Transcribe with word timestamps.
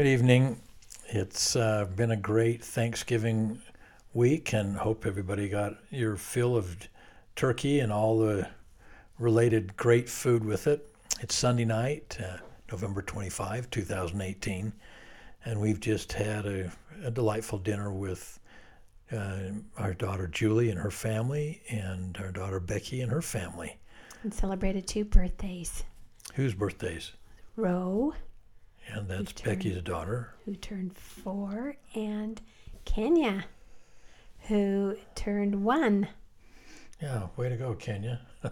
Good 0.00 0.06
evening. 0.06 0.58
It's 1.08 1.56
uh, 1.56 1.84
been 1.94 2.12
a 2.12 2.16
great 2.16 2.64
Thanksgiving 2.64 3.60
week, 4.14 4.54
and 4.54 4.74
hope 4.74 5.04
everybody 5.04 5.46
got 5.46 5.74
your 5.90 6.16
fill 6.16 6.56
of 6.56 6.74
turkey 7.36 7.80
and 7.80 7.92
all 7.92 8.18
the 8.18 8.48
related 9.18 9.76
great 9.76 10.08
food 10.08 10.42
with 10.42 10.66
it. 10.68 10.90
It's 11.20 11.34
Sunday 11.34 11.66
night, 11.66 12.16
uh, 12.18 12.38
November 12.72 13.02
25, 13.02 13.68
2018, 13.68 14.72
and 15.44 15.60
we've 15.60 15.80
just 15.80 16.14
had 16.14 16.46
a, 16.46 16.72
a 17.04 17.10
delightful 17.10 17.58
dinner 17.58 17.92
with 17.92 18.40
uh, 19.12 19.50
our 19.76 19.92
daughter 19.92 20.26
Julie 20.28 20.70
and 20.70 20.80
her 20.80 20.90
family, 20.90 21.60
and 21.68 22.16
our 22.16 22.32
daughter 22.32 22.58
Becky 22.58 23.02
and 23.02 23.12
her 23.12 23.20
family. 23.20 23.76
And 24.22 24.32
celebrated 24.32 24.86
two 24.86 25.04
birthdays. 25.04 25.84
Whose 26.36 26.54
birthdays? 26.54 27.12
Roe, 27.54 28.14
And 28.92 29.08
that's 29.08 29.32
turned- 29.32 29.58
Becky's 29.58 29.82
daughter. 29.82 30.34
who 30.44 30.54
turned 30.56 30.96
four, 30.96 31.76
and 31.94 32.40
Kenya, 32.84 33.44
who 34.48 34.96
turned 35.14 35.62
one. 35.64 36.08
Yeah, 37.00 37.28
way 37.36 37.48
to 37.48 37.56
go, 37.56 37.74
Kenya. 37.74 38.20
yeah, 38.44 38.50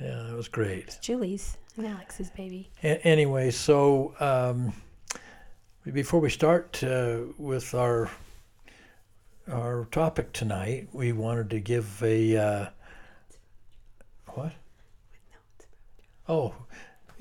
that 0.00 0.34
was 0.34 0.48
great. 0.48 0.84
It's 0.84 0.96
Julie's 0.98 1.56
and 1.76 1.86
Alex's 1.86 2.30
baby. 2.30 2.70
A- 2.82 3.04
anyway, 3.06 3.50
so 3.50 4.14
um, 4.20 4.72
before 5.92 6.20
we 6.20 6.30
start 6.30 6.82
uh, 6.82 7.18
with 7.38 7.74
our 7.74 8.10
our 9.48 9.86
topic 9.90 10.32
tonight, 10.32 10.88
we 10.92 11.12
wanted 11.12 11.50
to 11.50 11.60
give 11.60 12.02
a 12.02 12.36
uh, 12.36 12.66
what? 14.28 14.52
Oh, 16.28 16.54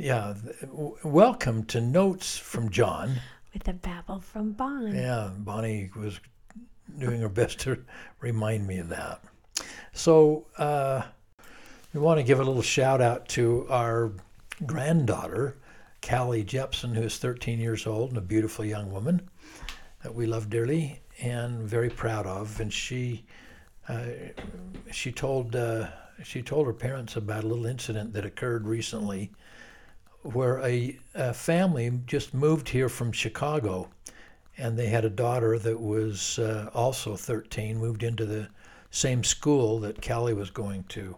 yeah. 0.02 0.34
w- 0.62 0.98
Welcome 1.04 1.64
to 1.66 1.80
Notes 1.80 2.36
from 2.36 2.70
John. 2.70 3.22
With 3.54 3.68
a 3.68 3.74
babble 3.74 4.20
from 4.20 4.54
Bon. 4.54 4.96
Yeah, 4.96 5.30
Bonnie 5.38 5.92
was 5.96 6.20
doing 6.98 7.22
her 7.22 7.30
best 7.30 7.60
to 7.62 7.84
remind 8.20 8.66
me 8.66 8.80
of 8.80 8.90
that. 8.90 9.22
So 9.94 10.48
uh, 10.58 11.04
we 11.94 12.00
want 12.00 12.20
to 12.20 12.24
give 12.24 12.40
a 12.40 12.44
little 12.44 12.64
shout 12.64 13.00
out 13.00 13.28
to 13.30 13.68
our 13.70 14.12
granddaughter, 14.66 15.58
Callie 16.02 16.44
Jepson, 16.44 16.96
who 16.96 17.04
is 17.04 17.20
13 17.20 17.60
years 17.60 17.86
old 17.86 18.10
and 18.10 18.18
a 18.18 18.22
beautiful 18.22 18.66
young 18.66 18.92
woman 18.92 19.30
that 20.02 20.16
we 20.16 20.26
love 20.26 20.50
dearly 20.50 21.00
and 21.22 21.62
very 21.62 21.90
proud 21.92 22.26
of. 22.26 22.60
And 22.60 22.74
she 22.74 23.24
uh, 23.88 24.06
she 24.92 25.12
told 25.12 25.56
uh, 25.56 25.90
she 26.24 26.42
told 26.42 26.66
her 26.66 26.74
parents 26.74 27.18
about 27.18 27.44
a 27.44 27.48
little 27.48 27.68
incident 27.68 28.14
that 28.14 28.26
occurred 28.26 28.68
recently 28.68 29.32
where 30.24 30.60
a, 30.60 30.98
a 31.16 31.34
family 31.34 31.92
just 32.06 32.34
moved 32.34 32.70
here 32.70 32.90
from 32.90 33.12
Chicago 33.12 33.90
and 34.58 34.78
they 34.78 34.88
had 34.88 35.06
a 35.06 35.10
daughter 35.10 35.58
that 35.58 35.80
was 35.80 36.38
uh, 36.40 36.70
also 36.74 37.16
13, 37.16 37.78
moved 37.78 38.04
into 38.04 38.26
the 38.26 38.48
same 38.92 39.24
school 39.24 39.80
that 39.80 40.06
Callie 40.06 40.34
was 40.34 40.50
going 40.50 40.84
to. 40.90 41.16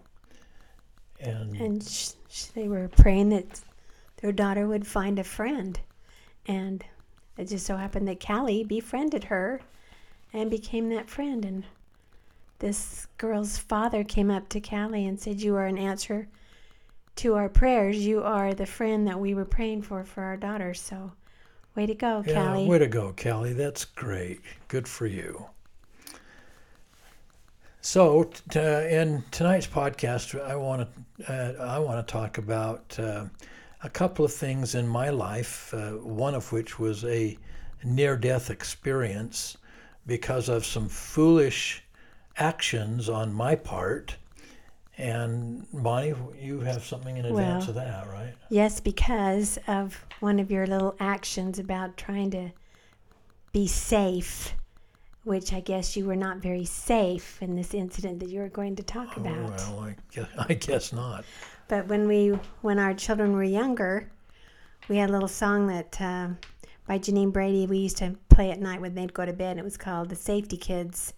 And, 1.20 1.56
And 1.56 1.84
sh- 1.84 2.12
sh- 2.30 2.46
they 2.46 2.68
were 2.68 2.88
praying 2.88 3.30
that 3.30 3.62
their 4.18 4.31
daughter 4.31 4.68
would 4.68 4.86
find 4.88 5.20
a 5.20 5.24
friend. 5.24 5.80
And 6.48 6.86
it 7.38 7.46
just 7.46 7.66
so 7.66 7.76
happened 7.76 8.08
that 8.08 8.26
Callie 8.26 8.64
befriended 8.64 9.26
her 9.26 9.62
and 10.31 10.50
became 10.50 10.90
that 10.90 11.09
friend. 11.09 11.44
And 11.44 11.66
this 12.59 13.08
girl's 13.18 13.58
father 13.58 14.04
came 14.04 14.30
up 14.30 14.48
to 14.50 14.62
Callie 14.62 15.08
and 15.08 15.20
said, 15.20 15.42
You 15.42 15.56
are 15.56 15.66
an 15.66 15.78
answer 15.78 16.28
to 17.17 17.36
our 17.36 17.50
prayers. 17.50 17.97
You 18.06 18.23
are 18.23 18.53
the 18.53 18.66
friend 18.66 19.08
that 19.08 19.19
we 19.19 19.33
were 19.33 19.45
praying 19.45 19.83
for 19.83 20.03
for 20.03 20.23
our 20.23 20.38
daughter. 20.38 20.73
So, 20.73 21.11
way 21.75 21.86
to 21.86 21.95
go, 21.95 22.23
yeah, 22.25 22.33
Callie. 22.33 22.67
way 22.67 22.80
to 22.80 22.88
go, 22.88 23.14
Callie. 23.22 23.53
That's 23.53 23.86
great. 23.86 24.42
Good 24.67 24.88
for 24.88 25.06
you. 25.06 25.47
So, 27.81 28.23
t- 28.23 28.59
uh, 28.59 28.81
in 28.81 29.24
tonight's 29.31 29.68
podcast, 29.68 30.40
I 30.41 30.56
want 30.56 30.88
to 31.28 31.34
uh, 31.34 31.63
I 31.63 31.79
want 31.79 32.06
to 32.06 32.12
talk 32.12 32.38
about 32.38 32.97
uh, 32.97 33.25
a 33.84 33.90
couple 33.90 34.24
of 34.24 34.31
things 34.31 34.75
in 34.75 34.88
my 34.88 35.09
life. 35.09 35.74
Uh, 35.74 35.91
one 35.91 36.34
of 36.34 36.51
which 36.51 36.80
was 36.80 37.03
a 37.06 37.38
near-death 37.84 38.50
experience 38.50 39.57
because 40.07 40.47
of 40.47 40.66
some 40.66 40.88
foolish 40.88 41.84
actions 42.38 43.09
on 43.09 43.34
my 43.34 43.56
part. 43.56 44.16
And 44.98 45.66
Bonnie, 45.74 46.14
you 46.40 46.59
have 46.59 46.84
something 46.86 47.18
in 47.18 47.26
advance 47.26 47.68
Well, 47.68 47.70
of 47.70 47.76
that, 47.76 48.08
right? 48.09 48.34
Yes, 48.50 48.80
because 48.80 49.58
of 49.68 50.06
one 50.20 50.40
of 50.40 50.52
your 50.52 50.68
little 50.68 50.96
actions 51.00 51.58
about 51.58 51.98
trying 51.98 52.30
to 52.31 52.52
be 53.52 53.66
safe, 53.68 54.54
which 55.24 55.52
I 55.52 55.62
guess 55.62 55.98
you 55.98 56.06
were 56.06 56.16
not 56.16 56.38
very 56.38 56.66
safe 56.66 57.42
in 57.42 57.56
this 57.56 57.74
incident 57.74 58.20
that 58.20 58.30
you 58.30 58.40
were 58.42 58.50
going 58.50 58.76
to 58.76 58.84
talk 58.84 59.14
Oh, 59.18 59.22
about. 59.22 59.58
well, 59.58 59.80
I 59.80 59.96
guess, 60.12 60.28
I 60.50 60.54
guess 60.54 60.94
not. 60.94 61.25
But 61.68 61.88
when 61.88 62.08
we, 62.08 62.38
when 62.62 62.78
our 62.78 62.94
children 62.94 63.34
were 63.34 63.44
younger, 63.44 64.12
we 64.90 64.98
had 64.98 65.10
a 65.10 65.14
little 65.14 65.28
song 65.28 65.68
that 65.68 66.00
uh, 66.00 66.28
by 66.86 67.00
Janeen 67.00 67.31
Brady 67.34 67.66
we 67.66 67.80
used 67.80 67.98
to 67.98 68.16
play 68.30 68.52
at 68.52 68.60
night 68.60 68.81
when 68.81 68.94
they'd 68.94 69.14
go 69.14 69.25
to 69.25 69.34
bed. 69.34 69.58
It 69.58 69.64
was 69.64 69.78
called 69.78 70.10
"The 70.10 70.16
Safety 70.16 70.58
Kids." 70.58 71.14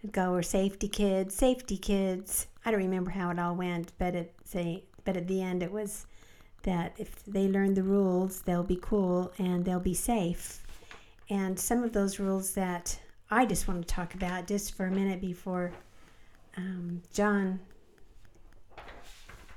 It'd 0.00 0.12
go, 0.12 0.32
"We're 0.32 0.42
safety 0.42 0.88
kids, 0.88 1.34
safety 1.34 1.76
kids." 1.76 2.46
I 2.64 2.70
don't 2.70 2.80
remember 2.80 3.10
how 3.10 3.30
it 3.30 3.38
all 3.38 3.54
went, 3.54 3.92
but 3.98 4.14
it 4.14 4.34
say, 4.44 4.84
but 5.04 5.16
at 5.16 5.26
the 5.26 5.42
end 5.42 5.62
it 5.62 5.72
was 5.72 6.06
that 6.62 6.94
if 6.98 7.24
they 7.24 7.48
learn 7.48 7.74
the 7.74 7.82
rules, 7.82 8.42
they'll 8.42 8.62
be 8.62 8.78
cool 8.80 9.32
and 9.38 9.64
they'll 9.64 9.80
be 9.80 9.94
safe. 9.94 10.64
And 11.30 11.58
some 11.58 11.82
of 11.82 11.92
those 11.92 12.18
rules 12.18 12.54
that 12.54 12.98
I 13.30 13.46
just 13.46 13.68
want 13.68 13.86
to 13.86 13.94
talk 13.94 14.14
about 14.14 14.46
just 14.46 14.74
for 14.74 14.86
a 14.86 14.90
minute 14.90 15.20
before 15.20 15.72
um, 16.56 17.02
John 17.12 17.60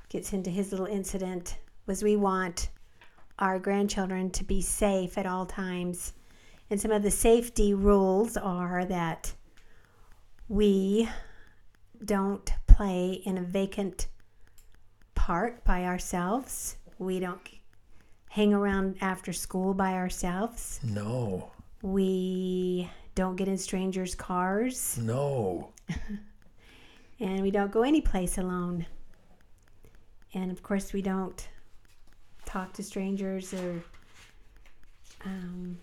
gets 0.08 0.32
into 0.32 0.50
his 0.50 0.70
little 0.70 0.86
incident 0.86 1.58
was 1.86 2.02
we 2.02 2.16
want 2.16 2.68
our 3.38 3.58
grandchildren 3.58 4.30
to 4.30 4.44
be 4.44 4.60
safe 4.60 5.16
at 5.18 5.26
all 5.26 5.46
times. 5.46 6.12
And 6.70 6.80
some 6.80 6.90
of 6.90 7.02
the 7.02 7.10
safety 7.10 7.74
rules 7.74 8.36
are 8.36 8.84
that 8.84 9.32
we 10.48 11.08
don't 12.04 12.52
play 12.66 13.12
in 13.24 13.38
a 13.38 13.42
vacant 13.42 14.08
park 15.14 15.64
by 15.64 15.84
ourselves. 15.84 16.76
We 16.98 17.20
don't 17.20 17.40
hang 18.30 18.52
around 18.54 18.96
after 19.00 19.32
school 19.32 19.74
by 19.74 19.92
ourselves. 19.94 20.80
No, 20.82 21.50
We 21.82 22.88
don't 23.14 23.36
get 23.36 23.46
in 23.48 23.58
strangers' 23.58 24.14
cars. 24.14 24.96
no. 24.98 25.70
and 27.20 27.42
we 27.42 27.50
don't 27.50 27.70
go 27.70 27.82
any 27.82 28.00
place 28.00 28.38
alone. 28.38 28.86
And 30.34 30.50
of 30.50 30.62
course, 30.62 30.92
we 30.94 31.02
don't 31.02 31.46
talk 32.46 32.72
to 32.74 32.82
strangers 32.82 33.52
or 33.52 33.82
um, 35.26 35.78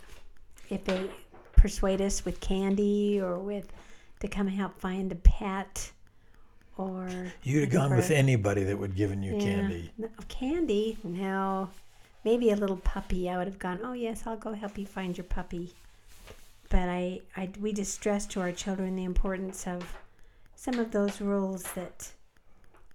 if 0.70 0.84
they 0.86 1.10
persuade 1.56 2.02
us 2.02 2.26
with 2.26 2.40
candy 2.40 3.20
or 3.22 3.38
with 3.38 3.72
to 4.20 4.28
come 4.28 4.48
help 4.48 4.80
find 4.80 5.12
a 5.12 5.16
pet 5.16 5.92
or 6.78 7.10
You'd 7.44 7.62
have 7.62 7.70
gone 7.72 7.96
with 7.96 8.10
anybody 8.10 8.64
that 8.64 8.78
would 8.78 8.96
given 8.96 9.22
you 9.22 9.34
Yeah. 9.34 9.40
candy. 9.40 9.92
No, 9.98 10.08
candy? 10.30 10.98
No. 11.04 11.70
Maybe 12.24 12.52
a 12.52 12.56
little 12.56 12.78
puppy. 12.78 13.30
I 13.30 13.38
would 13.38 13.48
have 13.48 13.60
gone, 13.60 13.80
oh, 13.84 13.94
yes, 13.94 14.24
I'll 14.26 14.38
go 14.38 14.54
help 14.54 14.78
you 14.78 14.86
find 14.86 15.18
your 15.18 15.26
puppy. 15.26 15.74
But 16.70 16.88
I, 16.88 17.22
I, 17.36 17.50
we 17.60 17.74
just 17.74 17.94
stress 17.94 18.26
to 18.28 18.42
our 18.42 18.52
children 18.52 18.96
the 18.96 19.04
importance 19.04 19.68
of 19.68 19.84
some 20.56 20.80
of 20.80 20.92
those 20.92 21.20
rules 21.20 21.64
that 21.74 22.12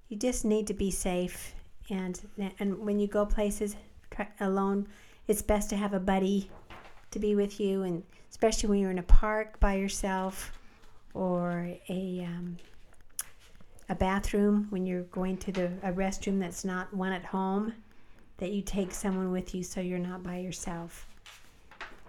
you 0.08 0.16
just 0.16 0.44
need 0.44 0.66
to 0.68 0.74
be 0.74 0.90
safe. 0.90 1.54
And, 1.90 2.18
and 2.58 2.78
when 2.78 2.98
you 2.98 3.06
go 3.06 3.26
places 3.26 3.76
alone, 4.40 4.86
it's 5.28 5.42
best 5.42 5.68
to 5.70 5.76
have 5.76 5.92
a 5.92 6.00
buddy 6.00 6.50
to 7.10 7.18
be 7.18 7.34
with 7.34 7.60
you. 7.60 7.82
And 7.82 8.02
especially 8.30 8.70
when 8.70 8.78
you're 8.78 8.90
in 8.90 8.98
a 8.98 9.02
park 9.02 9.60
by 9.60 9.74
yourself 9.74 10.52
or 11.14 11.70
a, 11.88 12.24
um, 12.28 12.56
a 13.88 13.94
bathroom 13.94 14.66
when 14.70 14.84
you're 14.84 15.04
going 15.04 15.36
to 15.38 15.52
the 15.52 15.66
a 15.82 15.92
restroom 15.92 16.38
that's 16.38 16.64
not 16.64 16.92
one 16.92 17.12
at 17.12 17.24
home 17.24 17.72
that 18.38 18.50
you 18.50 18.60
take 18.62 18.92
someone 18.92 19.30
with 19.30 19.54
you 19.54 19.62
so 19.62 19.80
you're 19.80 19.98
not 19.98 20.22
by 20.22 20.38
yourself. 20.38 21.06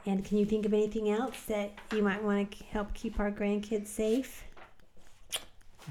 And 0.08 0.24
can 0.24 0.38
you 0.38 0.46
think 0.46 0.66
of 0.66 0.74
anything 0.74 1.10
else 1.10 1.40
that 1.44 1.72
you 1.92 2.02
might 2.02 2.24
want 2.24 2.52
to 2.52 2.64
help 2.66 2.94
keep 2.94 3.20
our 3.20 3.32
grandkids 3.32 3.88
safe? 3.88 4.44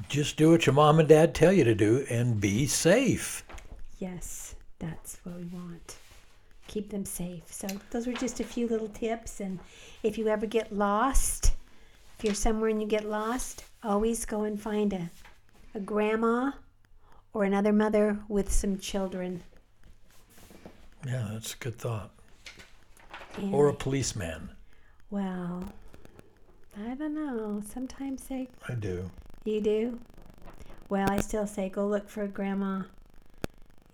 Just 0.08 0.36
do 0.36 0.50
what 0.50 0.66
your 0.66 0.74
mom 0.74 0.98
and 0.98 1.08
dad 1.08 1.34
tell 1.34 1.52
you 1.52 1.64
to 1.64 1.74
do 1.74 2.04
and 2.10 2.40
be 2.40 2.66
safe. 2.66 3.44
yes 3.98 4.54
that's 4.78 5.18
what 5.22 5.36
we 5.36 5.44
want. 5.46 5.96
Keep 6.66 6.90
them 6.90 7.04
safe. 7.04 7.42
So 7.46 7.66
those 7.90 8.06
were 8.06 8.12
just 8.12 8.40
a 8.40 8.44
few 8.44 8.66
little 8.68 8.88
tips 8.88 9.40
and 9.40 9.58
if 10.02 10.18
you 10.18 10.28
ever 10.28 10.46
get 10.46 10.72
lost 10.72 11.53
if 12.24 12.28
you're 12.28 12.34
somewhere 12.34 12.70
and 12.70 12.80
you 12.80 12.88
get 12.88 13.04
lost 13.04 13.64
always 13.82 14.24
go 14.24 14.44
and 14.44 14.58
find 14.58 14.94
a, 14.94 15.10
a 15.74 15.80
grandma 15.80 16.52
or 17.34 17.44
another 17.44 17.70
mother 17.70 18.18
with 18.28 18.50
some 18.50 18.78
children 18.78 19.42
Yeah, 21.06 21.28
that's 21.32 21.52
a 21.52 21.58
good 21.58 21.76
thought. 21.78 22.12
And 23.36 23.54
or 23.54 23.68
a 23.68 23.74
policeman? 23.74 24.48
well, 25.10 25.64
I 26.90 26.94
don't 26.94 27.14
know. 27.14 27.62
Sometimes 27.72 28.24
they 28.24 28.48
I 28.68 28.74
do. 28.74 29.10
You 29.44 29.60
do? 29.60 29.98
Well, 30.88 31.06
I 31.10 31.20
still 31.20 31.46
say 31.46 31.68
go 31.68 31.86
look 31.86 32.08
for 32.08 32.22
a 32.22 32.28
grandma 32.28 32.84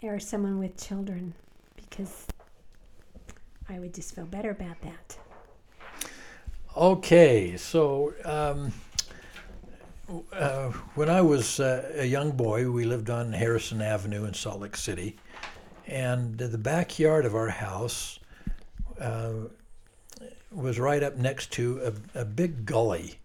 or 0.05 0.21
someone 0.21 0.61
with 0.61 0.77
children 0.81 1.35
because 1.75 2.27
I 3.69 3.81
would 3.81 3.93
just 3.93 4.15
feel 4.15 4.27
better 4.27 4.51
about 4.51 4.81
that. 4.83 5.19
Okay, 6.77 7.57
so 7.57 8.15
um, 8.25 8.73
uh, 10.33 10.69
when 10.95 11.11
I 11.11 11.21
was 11.21 11.59
uh, 11.59 11.91
a 11.97 12.05
young 12.05 12.31
boy, 12.31 12.71
we 12.71 12.85
lived 12.85 13.11
on 13.11 13.33
Harrison 13.33 13.83
Avenue 13.83 14.25
in 14.25 14.35
Salt 14.35 14.61
Lake 14.61 14.77
City, 14.77 15.17
and 15.89 16.39
the 16.39 16.57
backyard 16.57 17.25
of 17.25 17.35
our 17.35 17.49
house 17.49 18.21
uh, 19.01 19.33
was 20.53 20.79
right 20.79 21.03
up 21.03 21.17
next 21.17 21.51
to 21.55 21.93
a, 22.15 22.21
a 22.21 22.25
big 22.25 22.65
gully, 22.67 23.19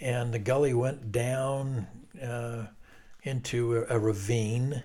and 0.00 0.32
the 0.32 0.38
gully 0.38 0.72
went 0.72 1.10
down 1.10 1.88
uh, 2.22 2.66
into 3.24 3.78
a, 3.78 3.96
a 3.96 3.98
ravine, 3.98 4.80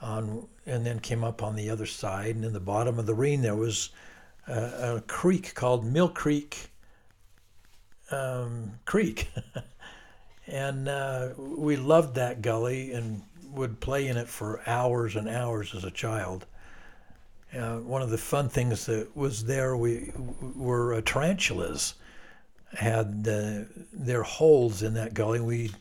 on 0.00 0.46
and 0.64 0.86
then 0.86 1.00
came 1.00 1.24
up 1.24 1.42
on 1.42 1.56
the 1.56 1.70
other 1.70 1.86
side, 1.86 2.36
and 2.36 2.44
in 2.44 2.52
the 2.52 2.60
bottom 2.60 3.00
of 3.00 3.06
the 3.06 3.14
ravine 3.14 3.42
there 3.42 3.56
was 3.56 3.90
a, 4.46 4.94
a 4.94 5.00
creek 5.08 5.56
called 5.56 5.84
Mill 5.84 6.08
Creek 6.08 6.70
um, 8.10 8.72
Creek. 8.84 9.30
and 10.46 10.88
uh, 10.88 11.30
we 11.38 11.76
loved 11.76 12.14
that 12.16 12.42
gully 12.42 12.92
and 12.92 13.22
would 13.52 13.80
play 13.80 14.06
in 14.06 14.16
it 14.16 14.28
for 14.28 14.60
hours 14.68 15.16
and 15.16 15.28
hours 15.28 15.74
as 15.74 15.84
a 15.84 15.90
child. 15.90 16.46
Uh, 17.56 17.78
one 17.78 18.02
of 18.02 18.10
the 18.10 18.18
fun 18.18 18.48
things 18.48 18.86
that 18.86 19.16
was 19.16 19.44
there 19.44 19.76
we 19.76 20.12
were 20.54 20.94
uh, 20.94 21.00
tarantulas 21.04 21.94
had 22.72 23.26
uh, 23.28 23.64
their 23.92 24.22
holes 24.22 24.82
in 24.82 24.94
that 24.94 25.14
gully. 25.14 25.40
We, 25.40 25.72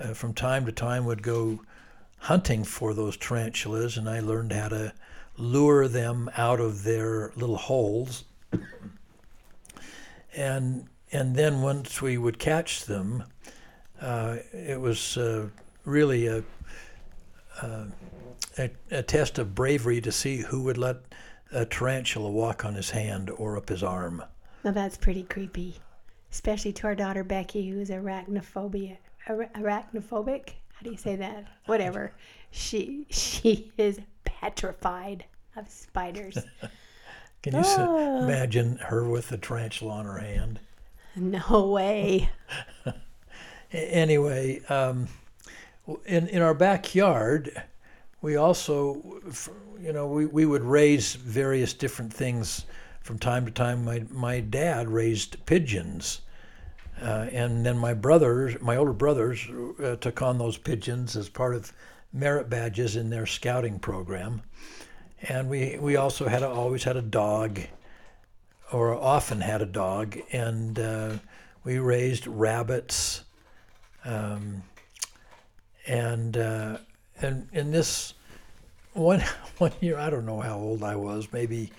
uh, 0.00 0.14
from 0.14 0.32
time 0.32 0.64
to 0.66 0.72
time, 0.72 1.04
would 1.04 1.22
go 1.22 1.60
hunting 2.18 2.64
for 2.64 2.94
those 2.94 3.18
tarantulas, 3.18 3.98
and 3.98 4.08
I 4.08 4.20
learned 4.20 4.52
how 4.52 4.68
to 4.68 4.94
lure 5.36 5.88
them 5.88 6.30
out 6.36 6.60
of 6.60 6.84
their 6.84 7.32
little 7.36 7.56
holes. 7.56 8.24
And 10.34 10.88
and 11.12 11.36
then 11.36 11.62
once 11.62 12.00
we 12.00 12.16
would 12.18 12.38
catch 12.38 12.84
them, 12.86 13.24
uh, 14.00 14.36
it 14.52 14.80
was 14.80 15.16
uh, 15.16 15.48
really 15.84 16.26
a, 16.26 16.42
uh, 17.60 17.84
a, 18.58 18.70
a 18.90 19.02
test 19.02 19.38
of 19.38 19.54
bravery 19.54 20.00
to 20.00 20.10
see 20.12 20.38
who 20.38 20.62
would 20.62 20.78
let 20.78 20.96
a 21.52 21.64
tarantula 21.66 22.30
walk 22.30 22.64
on 22.64 22.74
his 22.74 22.90
hand 22.90 23.30
or 23.30 23.56
up 23.56 23.68
his 23.68 23.82
arm. 23.82 24.22
Now 24.64 24.70
that's 24.72 24.96
pretty 24.96 25.22
creepy, 25.24 25.76
especially 26.30 26.72
to 26.74 26.86
our 26.86 26.94
daughter 26.94 27.24
Becky, 27.24 27.68
who's 27.68 27.90
arachnophobia, 27.90 28.96
ara- 29.28 29.50
arachnophobic. 29.50 30.50
How 30.72 30.82
do 30.82 30.90
you 30.90 30.96
say 30.96 31.16
that? 31.16 31.44
Whatever. 31.66 32.12
She 32.50 33.06
she 33.10 33.70
is 33.78 34.00
petrified 34.24 35.24
of 35.56 35.68
spiders. 35.68 36.38
Can 37.42 37.54
you 37.54 37.60
s 37.60 37.74
Ah. 37.78 38.18
imagine 38.22 38.76
her 38.78 39.08
with 39.08 39.30
a 39.32 39.36
tarantula 39.36 39.94
on 39.94 40.04
her 40.06 40.18
hand? 40.18 40.60
No 41.16 41.68
way. 41.68 42.30
Anyway, 43.74 44.60
um, 44.68 45.08
in 46.04 46.28
in 46.28 46.42
our 46.42 46.52
backyard, 46.52 47.62
we 48.20 48.36
also, 48.36 49.20
you 49.80 49.94
know, 49.94 50.06
we, 50.06 50.26
we 50.26 50.44
would 50.44 50.62
raise 50.62 51.14
various 51.14 51.72
different 51.72 52.12
things 52.12 52.66
from 53.00 53.18
time 53.18 53.46
to 53.46 53.50
time. 53.50 53.82
My 53.82 54.04
my 54.10 54.40
dad 54.40 54.90
raised 54.90 55.44
pigeons, 55.46 56.20
uh, 57.00 57.28
and 57.32 57.64
then 57.64 57.78
my 57.78 57.94
brothers, 57.94 58.60
my 58.60 58.76
older 58.76 58.92
brothers, 58.92 59.40
uh, 59.82 59.96
took 59.96 60.20
on 60.20 60.36
those 60.36 60.58
pigeons 60.58 61.16
as 61.16 61.30
part 61.30 61.54
of 61.54 61.72
merit 62.12 62.50
badges 62.50 62.96
in 62.96 63.08
their 63.08 63.24
scouting 63.24 63.78
program. 63.78 64.42
And 65.22 65.48
we 65.48 65.78
we 65.80 65.96
also 65.96 66.28
had 66.28 66.42
a, 66.42 66.48
always 66.48 66.84
had 66.84 66.96
a 66.96 67.02
dog, 67.02 67.60
or 68.72 68.94
often 68.94 69.40
had 69.40 69.62
a 69.62 69.66
dog, 69.66 70.18
and 70.32 70.78
uh, 70.78 71.12
we 71.64 71.78
raised 71.78 72.26
rabbits 72.26 73.24
um, 74.04 74.62
and 75.86 76.36
uh, 76.36 76.78
and 77.20 77.48
in 77.52 77.70
this 77.70 78.14
one 78.92 79.20
one 79.58 79.72
year, 79.80 79.98
I 79.98 80.10
don't 80.10 80.26
know 80.26 80.40
how 80.40 80.58
old 80.58 80.82
I 80.82 80.96
was, 80.96 81.28
maybe 81.32 81.72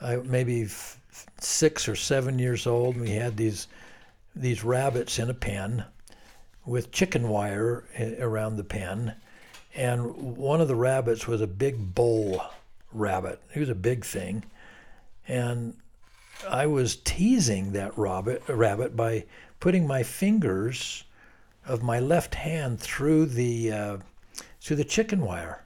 I 0.00 0.16
maybe 0.16 0.62
f- 0.62 1.00
six 1.40 1.88
or 1.88 1.96
seven 1.96 2.38
years 2.38 2.66
old. 2.66 2.96
We 2.96 3.10
had 3.10 3.36
these 3.36 3.68
these 4.34 4.62
rabbits 4.64 5.18
in 5.18 5.30
a 5.30 5.34
pen 5.34 5.84
with 6.64 6.92
chicken 6.92 7.28
wire 7.28 7.84
around 8.20 8.56
the 8.56 8.64
pen, 8.64 9.14
and 9.74 10.36
one 10.36 10.60
of 10.60 10.68
the 10.68 10.76
rabbits 10.76 11.26
was 11.26 11.40
a 11.40 11.46
big 11.46 11.94
bull 11.94 12.42
rabbit. 12.92 13.40
He 13.52 13.60
was 13.60 13.68
a 13.68 13.74
big 13.74 14.04
thing, 14.04 14.44
and 15.26 15.74
I 16.46 16.66
was 16.66 16.96
teasing 16.96 17.72
that 17.72 17.96
rabbit 17.96 18.42
rabbit 18.48 18.96
by 18.96 19.24
putting 19.60 19.86
my 19.86 20.02
fingers 20.02 21.04
of 21.66 21.82
my 21.82 22.00
left 22.00 22.34
hand 22.34 22.80
through 22.80 23.26
the 23.26 23.72
uh, 23.72 23.96
through 24.60 24.76
the 24.76 24.84
chicken 24.84 25.20
wire, 25.20 25.64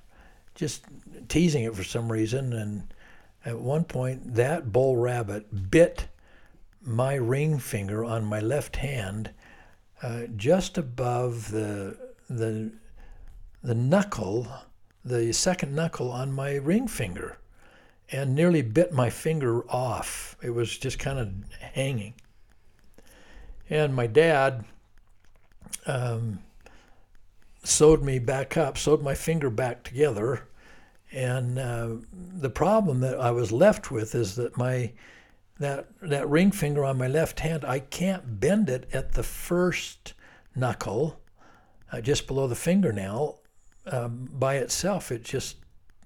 just 0.54 0.84
teasing 1.28 1.64
it 1.64 1.74
for 1.74 1.84
some 1.84 2.10
reason. 2.10 2.52
And 2.52 2.94
at 3.44 3.58
one 3.58 3.84
point, 3.84 4.34
that 4.34 4.72
bull 4.72 4.96
rabbit 4.96 5.70
bit 5.70 6.08
my 6.84 7.14
ring 7.14 7.58
finger 7.58 8.04
on 8.04 8.24
my 8.24 8.40
left 8.40 8.76
hand, 8.76 9.30
uh, 10.02 10.22
just 10.36 10.78
above 10.78 11.50
the 11.50 11.96
the 12.28 12.72
the 13.62 13.74
knuckle, 13.74 14.48
the 15.04 15.32
second 15.32 15.74
knuckle 15.74 16.10
on 16.10 16.32
my 16.32 16.54
ring 16.56 16.88
finger, 16.88 17.38
and 18.10 18.34
nearly 18.34 18.62
bit 18.62 18.93
my 18.93 19.10
finger 19.10 19.62
off. 19.70 20.37
It 20.43 20.50
was 20.50 20.76
just 20.76 20.99
kind 20.99 21.19
of 21.19 21.32
hanging. 21.60 22.14
And 23.70 23.94
my 23.94 24.06
dad 24.06 24.64
um, 25.87 26.40
sewed 27.64 28.02
me 28.02 28.19
back 28.19 28.56
up, 28.56 28.76
sewed 28.76 29.02
my 29.02 29.14
finger 29.14 29.50
back 29.50 29.82
together. 29.82 30.46
And 31.10 31.58
uh, 31.58 31.88
the 32.12 32.50
problem 32.50 33.00
that 33.00 33.19
I 33.20 33.31
was 33.31 33.52
left 33.52 33.90
with 33.90 34.14
is 34.14 34.37
that 34.37 34.56
my 34.56 34.93
that 35.58 35.87
that 36.00 36.28
ring 36.28 36.50
finger 36.50 36.84
on 36.84 36.98
my 36.98 37.06
left 37.06 37.41
hand, 37.41 37.65
I 37.65 37.79
can't 37.79 38.41
bend 38.41 38.69
it 38.69 38.88
at 38.93 39.12
the 39.12 39.22
first 39.22 40.15
knuckle, 40.56 41.20
uh, 41.93 42.00
just 42.00 42.27
below 42.27 42.46
the 42.46 42.56
fingernail, 42.56 43.41
um, 43.86 44.29
by 44.32 44.56
itself. 44.56 45.12
It 45.12 45.24
just 45.24 45.56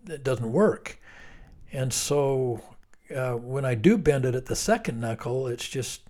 it 0.09 0.23
doesn't 0.23 0.53
work. 0.53 1.01
And 1.73 1.93
so 1.93 2.61
uh, 3.15 3.35
when 3.35 3.65
I 3.65 3.75
do 3.75 3.99
bend 3.99 4.25
it 4.25 4.35
at 4.35 4.47
the 4.47 4.57
second 4.57 5.01
knuckle, 5.01 5.47
it's 5.47 5.69
just 5.69 6.03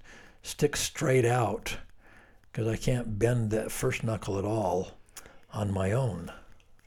sticks 0.43 0.81
straight 0.81 1.25
out 1.25 1.77
because 2.51 2.69
I 2.69 2.77
can't 2.77 3.19
bend 3.19 3.51
that 3.51 3.71
first 3.71 4.05
knuckle 4.05 4.39
at 4.39 4.45
all 4.45 4.93
on 5.53 5.73
my 5.73 5.93
own. 5.93 6.33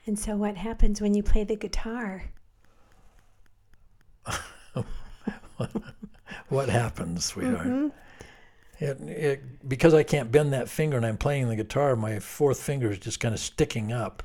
And 0.06 0.18
so, 0.18 0.36
what 0.36 0.58
happens 0.58 1.02
when 1.02 1.14
you 1.14 1.22
play 1.22 1.44
the 1.44 1.56
guitar? 1.56 2.24
What 6.50 6.70
happens, 6.70 7.26
sweetheart? 7.26 7.92
It, 8.80 9.02
it, 9.02 9.70
because 9.70 9.94
I 9.94 10.04
can't 10.04 10.32
bend 10.32 10.54
that 10.54 10.68
finger 10.68 10.98
and 10.98 11.06
I'm 11.06 11.18
playing 11.18 11.48
the 11.48 11.56
guitar, 11.56 11.96
my 11.96 12.20
fourth 12.20 12.62
finger 12.62 12.92
is 12.92 12.98
just 12.98 13.20
kind 13.20 13.34
of 13.34 13.40
sticking 13.40 13.92
up, 13.92 14.24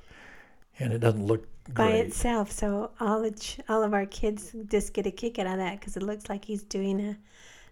and 0.78 0.92
it 0.92 0.98
doesn't 0.98 1.26
look 1.26 1.46
by 1.72 1.88
great. 1.92 2.06
itself. 2.06 2.50
So 2.52 2.90
all 3.00 3.22
the 3.22 3.30
ch- 3.30 3.60
all 3.68 3.82
of 3.82 3.94
our 3.94 4.06
kids 4.06 4.54
just 4.66 4.92
get 4.92 5.06
a 5.06 5.10
kick 5.10 5.38
out 5.38 5.46
of 5.46 5.56
that 5.58 5.80
because 5.80 5.96
it 5.96 6.02
looks 6.02 6.28
like 6.28 6.44
he's 6.44 6.62
doing 6.62 7.00
a 7.00 7.16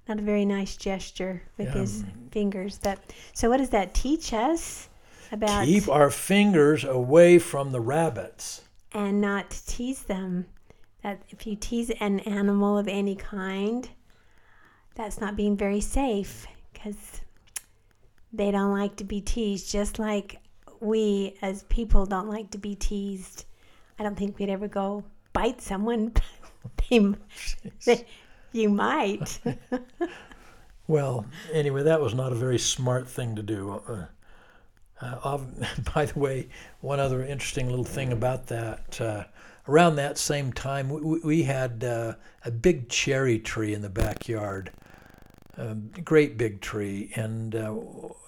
not 0.09 0.19
a 0.19 0.23
very 0.23 0.45
nice 0.45 0.77
gesture 0.77 1.43
with 1.59 1.69
Yeah. 1.69 1.81
his 1.83 2.05
fingers. 2.31 2.79
But 2.83 2.99
so 3.33 3.49
what 3.49 3.59
does 3.59 3.71
that 3.71 3.95
teach 3.95 4.33
us 4.33 4.89
about 5.31 5.65
Keep 5.67 5.89
our 5.89 6.11
fingers 6.11 6.85
away 6.85 7.39
from 7.39 7.71
the 7.73 7.81
rabbits. 7.81 8.63
and 8.93 9.21
not 9.21 9.51
tease 9.67 10.03
them? 10.03 10.47
That 11.03 11.23
if 11.31 11.47
you 11.47 11.57
tease 11.57 11.91
an 11.91 12.21
animal 12.21 12.79
of 12.79 12.87
any 12.89 13.15
kind, 13.17 13.89
that's 14.95 15.21
not 15.21 15.37
being 15.37 15.57
very 15.57 15.81
safe 15.81 16.47
because 16.73 17.21
they 18.33 18.51
don't 18.51 18.73
like 18.73 18.97
to 18.97 19.05
be 19.05 19.21
teased, 19.21 19.71
just 19.71 19.99
like 19.99 20.41
we 20.81 21.37
as 21.43 21.63
people 21.65 22.07
don't 22.07 22.29
like 22.29 22.51
to 22.51 22.59
be 22.59 22.75
teased. 22.75 23.45
I 24.03 24.05
don't 24.05 24.19
think 24.19 24.37
we'd 24.37 24.49
ever 24.49 24.67
go 24.67 25.05
bite 25.33 25.63
someone. 25.63 26.13
they, 26.91 27.15
they, 27.85 28.05
you 28.51 28.69
might. 28.69 29.39
Well, 30.89 31.25
anyway, 31.53 31.85
that 31.85 32.01
was 32.01 32.13
not 32.13 32.33
a 32.33 32.35
very 32.35 32.59
smart 32.59 33.09
thing 33.09 33.37
to 33.37 33.43
do. 33.43 33.81
Uh, 33.89 34.07
uh, 35.01 35.39
by 35.95 36.07
the 36.07 36.19
way, 36.19 36.49
one 36.81 36.99
other 36.99 37.25
interesting 37.25 37.71
little 37.71 37.85
thing 37.85 38.13
about 38.13 38.49
that, 38.49 39.01
uh, 39.01 39.25
around 39.69 39.97
that 39.97 40.19
same 40.19 40.53
time, 40.53 40.89
we, 40.91 41.21
we 41.21 41.43
had 41.45 41.85
uh, 41.85 42.15
a 42.45 42.51
big 42.51 42.89
cherry 42.89 43.39
tree 43.39 43.75
in 43.75 43.81
the 43.81 43.89
backyard. 43.89 44.73
A 45.57 45.75
great 45.75 46.37
big 46.37 46.61
tree, 46.61 47.13
and 47.15 47.55
uh, 47.55 47.75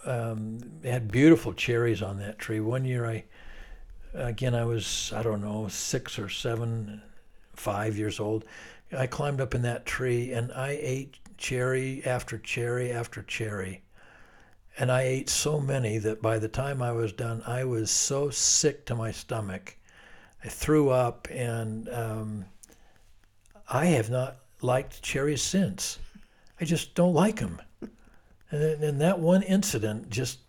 um, 0.07 0.61
it 0.83 0.93
had 0.93 1.11
beautiful 1.11 1.53
cherries 1.53 2.03
on 2.03 2.19
that 2.19 2.39
tree. 2.39 2.61
One 2.61 2.85
year, 2.85 3.05
I 3.05 3.25
again 4.15 4.55
I 4.55 4.65
was 4.65 5.13
I 5.15 5.23
don't 5.23 5.43
know 5.43 5.69
six 5.69 6.19
or 6.19 6.29
seven, 6.29 7.03
five 7.55 7.97
years 7.97 8.21
old. 8.21 8.45
I 8.97 9.07
climbed 9.07 9.41
up 9.41 9.55
in 9.55 9.63
that 9.63 9.87
tree 9.87 10.33
and 10.33 10.53
I 10.53 10.79
ate 10.81 11.19
cherry 11.37 12.05
after 12.05 12.39
cherry 12.39 12.93
after 12.93 13.23
cherry. 13.23 13.83
And 14.79 14.91
I 14.91 15.03
ate 15.03 15.29
so 15.29 15.61
many 15.61 15.99
that 15.99 16.21
by 16.21 16.39
the 16.39 16.49
time 16.49 16.83
I 16.83 16.93
was 16.93 17.13
done, 17.13 17.43
I 17.47 17.65
was 17.65 17.91
so 17.91 18.31
sick 18.31 18.87
to 18.87 18.95
my 18.95 19.13
stomach. 19.13 19.77
I 20.45 20.49
threw 20.49 20.91
up, 20.91 21.29
and 21.31 21.89
um, 21.89 22.45
I 23.71 23.87
have 23.87 24.11
not 24.11 24.37
liked 24.63 25.01
cherries 25.01 25.43
since. 25.43 25.99
I 26.61 26.65
just 26.65 26.95
don't 26.95 27.15
like 27.15 27.37
them. 27.37 27.63
And, 28.51 28.83
and 28.85 29.01
that 29.01 29.21
one 29.21 29.43
incident 29.43 30.11
just 30.11 30.41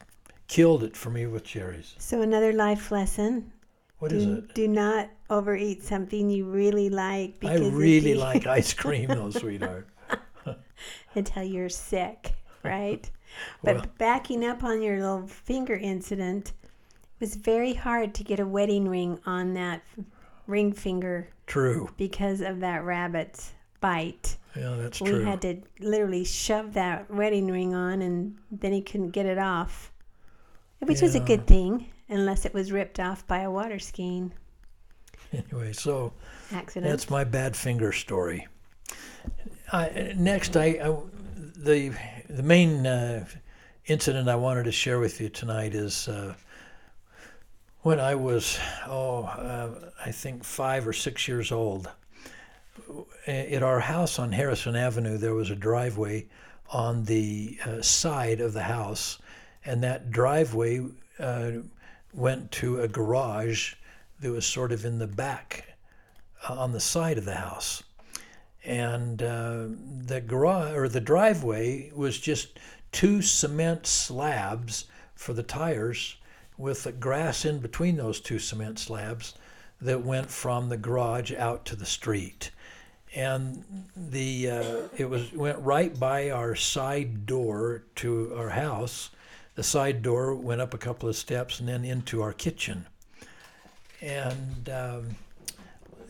killed 0.48 0.84
it 0.84 0.98
for 0.98 1.12
me 1.12 1.28
with 1.28 1.44
cherries. 1.44 1.96
So 2.00 2.22
another 2.22 2.52
life 2.52 2.92
lesson: 2.92 3.52
What 4.00 4.12
do, 4.12 4.18
is 4.18 4.26
it? 4.26 4.54
do 4.56 4.68
not 4.68 5.10
overeat 5.30 5.84
something 5.84 6.30
you 6.30 6.46
really 6.46 6.90
like 6.90 7.36
I 7.44 7.56
really 7.58 8.12
you- 8.12 8.16
like 8.20 8.46
ice 8.46 8.74
cream, 8.82 9.08
though, 9.10 9.30
sweetheart. 9.30 9.88
until 11.16 11.44
you're 11.44 11.70
sick, 11.70 12.34
right? 12.64 13.10
but 13.64 13.76
Well- 13.76 13.86
backing 13.98 14.46
up 14.46 14.64
on 14.64 14.82
your 14.82 15.00
little 15.00 15.28
finger 15.28 15.76
incident, 15.76 16.50
it 16.50 17.22
was 17.22 17.36
very 17.36 17.74
hard 17.74 18.14
to 18.16 18.24
get 18.24 18.40
a 18.40 18.46
wedding 18.46 18.88
ring 18.90 19.20
on 19.26 19.54
that 19.54 19.82
ring 20.48 20.74
finger 20.74 21.30
True. 21.48 21.90
because 21.98 22.42
of 22.42 22.60
that 22.60 22.84
rabbit's 22.84 23.54
bite. 23.80 24.38
Yeah, 24.56 24.76
that's 24.78 25.02
we 25.02 25.10
true. 25.10 25.20
We 25.20 25.26
had 25.26 25.42
to 25.42 25.58
literally 25.80 26.24
shove 26.24 26.74
that 26.74 27.10
wedding 27.10 27.48
ring 27.48 27.74
on, 27.74 28.02
and 28.02 28.38
then 28.52 28.72
he 28.74 28.82
couldn't 28.82 29.10
get 29.12 29.26
it 29.26 29.38
off, 29.38 29.92
which 30.80 31.02
was 31.02 31.16
a 31.16 31.20
good 31.20 31.46
thing, 31.48 31.88
unless 32.10 32.46
it 32.46 32.54
was 32.54 32.72
ripped 32.72 33.00
off 33.00 33.26
by 33.28 33.40
a 33.40 33.52
water 33.52 33.80
skiing 33.80 34.32
Anyway, 35.34 35.74
so 35.74 36.14
accident. 36.52 36.90
That's 36.90 37.10
my 37.10 37.24
bad 37.24 37.56
finger 37.56 37.92
story. 37.92 38.48
I, 39.72 40.14
next, 40.16 40.56
I, 40.56 40.66
I 40.66 40.96
the 41.58 41.94
the 42.30 42.44
main 42.44 42.86
uh, 42.86 43.26
incident 43.86 44.30
I 44.30 44.36
wanted 44.36 44.64
to 44.66 44.72
share 44.72 45.00
with 45.00 45.20
you 45.20 45.30
tonight 45.30 45.74
is 45.74 46.08
uh, 46.08 46.36
when 47.82 48.00
I 48.00 48.16
was 48.16 48.60
oh 48.88 49.24
uh, 49.24 49.92
I 50.04 50.12
think 50.12 50.44
five 50.44 50.88
or 50.88 50.94
six 50.94 51.28
years 51.28 51.52
old. 51.52 51.90
At 53.26 53.64
our 53.64 53.80
house 53.80 54.20
on 54.20 54.32
Harrison 54.32 54.76
Avenue, 54.76 55.18
there 55.18 55.34
was 55.34 55.50
a 55.50 55.56
driveway 55.56 56.28
on 56.70 57.06
the 57.06 57.58
uh, 57.66 57.82
side 57.82 58.42
of 58.42 58.54
the 58.54 58.64
house, 58.64 59.18
and 59.64 59.82
that 59.84 60.12
driveway 60.12 60.86
uh, 61.18 61.52
went 62.16 62.52
to 62.52 62.82
a 62.82 62.88
garage 62.88 63.74
that 64.22 64.32
was 64.32 64.46
sort 64.46 64.72
of 64.72 64.86
in 64.86 65.00
the 65.00 65.08
back 65.08 65.76
uh, 66.50 66.54
on 66.54 66.72
the 66.72 66.80
side 66.80 67.18
of 67.18 67.26
the 67.26 67.36
house. 67.36 67.84
And 68.64 69.22
uh, 69.22 69.66
the 70.06 70.22
garage 70.26 70.76
or 70.76 70.88
the 70.88 71.02
driveway 71.02 71.92
was 71.94 72.20
just 72.20 72.60
two 72.92 73.22
cement 73.22 73.86
slabs 73.86 74.86
for 75.14 75.34
the 75.34 75.44
tires 75.44 76.16
with 76.58 77.00
grass 77.00 77.46
in 77.46 77.60
between 77.60 77.98
those 77.98 78.20
two 78.20 78.40
cement 78.40 78.80
slabs 78.80 79.36
that 79.82 80.02
went 80.02 80.30
from 80.30 80.70
the 80.70 80.78
garage 80.78 81.34
out 81.34 81.66
to 81.66 81.76
the 81.76 81.86
street. 81.86 82.52
And 83.14 83.64
the 83.96 84.50
uh, 84.50 84.78
it 84.98 85.10
was 85.10 85.32
went 85.34 85.60
right 85.60 85.98
by 85.98 86.32
our 86.32 86.56
side 86.56 87.26
door 87.26 87.84
to 87.96 88.34
our 88.36 88.50
house. 88.50 89.10
The 89.56 89.64
side 89.64 90.02
door 90.02 90.36
went 90.36 90.62
up 90.62 90.74
a 90.74 90.78
couple 90.78 91.08
of 91.08 91.16
steps 91.16 91.60
and 91.60 91.70
then 91.70 91.86
into 91.86 92.22
our 92.22 92.34
kitchen. 92.34 92.86
And 94.02 94.70
um, 94.70 95.16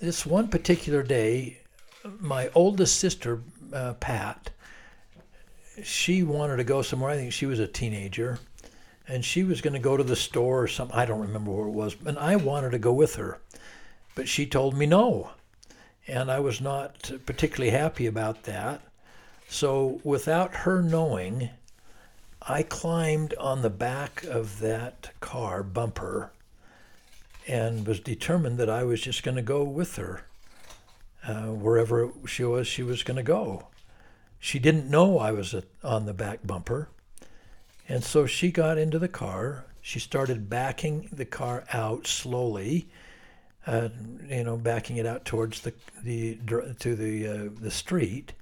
this 0.02 0.26
one 0.26 0.48
particular 0.48 1.04
day, 1.04 1.60
my 2.20 2.50
oldest 2.56 3.00
sister, 3.00 3.42
uh, 3.72 3.94
Pat, 3.94 4.50
she 5.84 6.24
wanted 6.24 6.58
to 6.58 6.64
go 6.64 6.82
somewhere. 6.82 7.12
I 7.12 7.18
think 7.18 7.34
she 7.34 7.46
was 7.46 7.60
a 7.60 7.68
teenager, 7.68 8.40
and 9.08 9.24
she 9.24 9.44
was 9.44 9.62
going 9.62 9.74
to 9.74 9.80
go 9.80 9.96
to 9.96 10.04
the 10.04 10.16
store 10.16 10.64
or 10.64 10.68
something. 10.68 10.98
I 10.98 11.06
don't 11.06 11.22
remember 11.22 11.52
where 11.52 11.68
it 11.68 11.72
was, 11.72 11.96
and 12.06 12.18
I 12.18 12.36
wanted 12.38 12.72
to 12.72 12.80
go 12.80 12.94
with 12.94 13.16
her, 13.16 13.40
but 14.16 14.28
she 14.28 14.46
told 14.46 14.76
me 14.76 14.86
no, 14.86 15.32
and 16.08 16.32
I 16.32 16.40
was 16.40 16.62
not 16.62 17.12
particularly 17.26 17.72
happy 17.72 18.08
about 18.08 18.44
that. 18.44 18.82
So, 19.48 20.00
without 20.04 20.56
her 20.56 20.82
knowing, 20.82 21.50
I 22.48 22.62
climbed 22.62 23.34
on 23.36 23.64
the 23.64 23.72
back 23.72 24.24
of 24.24 24.60
that 24.60 25.12
car 25.20 25.64
bumper 25.64 26.32
and 27.48 27.88
was 27.88 28.00
determined 28.00 28.60
that 28.60 28.70
I 28.70 28.84
was 28.84 29.02
just 29.02 29.24
going 29.24 29.36
to 29.36 29.42
go 29.42 29.64
with 29.64 29.96
her 29.96 30.26
uh, 31.28 31.48
wherever 31.48 32.12
she 32.28 32.44
was. 32.44 32.68
She 32.68 32.84
was 32.84 33.02
going 33.02 33.18
to 33.18 33.24
go. 33.24 33.68
She 34.40 34.60
didn't 34.60 34.90
know 34.90 35.18
I 35.18 35.32
was 35.32 35.56
on 35.84 36.06
the 36.06 36.14
back 36.14 36.46
bumper, 36.46 36.90
and 37.90 38.04
so 38.04 38.28
she 38.28 38.52
got 38.52 38.78
into 38.78 39.00
the 39.00 39.08
car. 39.08 39.66
She 39.82 40.00
started 40.00 40.50
backing 40.50 41.10
the 41.12 41.26
car 41.26 41.64
out 41.74 42.06
slowly, 42.06 42.88
uh, 43.66 43.90
you 44.28 44.44
know, 44.44 44.58
backing 44.58 44.98
it 44.98 45.08
out 45.08 45.26
towards 45.26 45.62
the 45.62 45.74
the 46.04 46.38
to 46.80 46.96
the 46.96 47.28
uh, 47.28 47.50
the 47.60 47.72
street, 47.72 48.34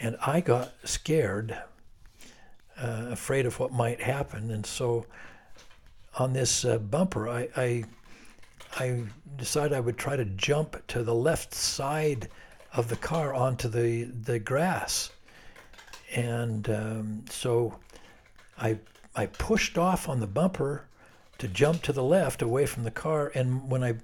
and 0.00 0.16
I 0.26 0.40
got 0.40 0.72
scared, 0.82 1.56
uh, 2.80 3.06
afraid 3.10 3.46
of 3.46 3.58
what 3.58 3.72
might 3.72 4.00
happen, 4.00 4.50
and 4.50 4.64
so 4.64 5.06
on 6.18 6.32
this 6.32 6.64
uh, 6.64 6.78
bumper, 6.78 7.28
I, 7.28 7.48
I 7.56 7.84
I 8.78 9.04
decided 9.36 9.72
I 9.72 9.80
would 9.80 9.96
try 9.96 10.16
to 10.16 10.24
jump 10.24 10.86
to 10.88 11.02
the 11.02 11.14
left 11.14 11.54
side 11.54 12.28
of 12.72 12.88
the 12.88 12.96
car 12.96 13.34
onto 13.34 13.68
the, 13.68 14.04
the 14.04 14.38
grass. 14.38 15.10
And 16.14 16.68
um, 16.70 17.24
so 17.30 17.78
I, 18.58 18.78
I 19.14 19.26
pushed 19.26 19.78
off 19.78 20.08
on 20.08 20.20
the 20.20 20.26
bumper 20.26 20.84
to 21.38 21.48
jump 21.48 21.82
to 21.82 21.92
the 21.92 22.02
left 22.02 22.42
away 22.42 22.66
from 22.66 22.84
the 22.84 22.90
car. 22.90 23.32
And 23.34 23.70
when 23.70 23.82
I 23.82 23.94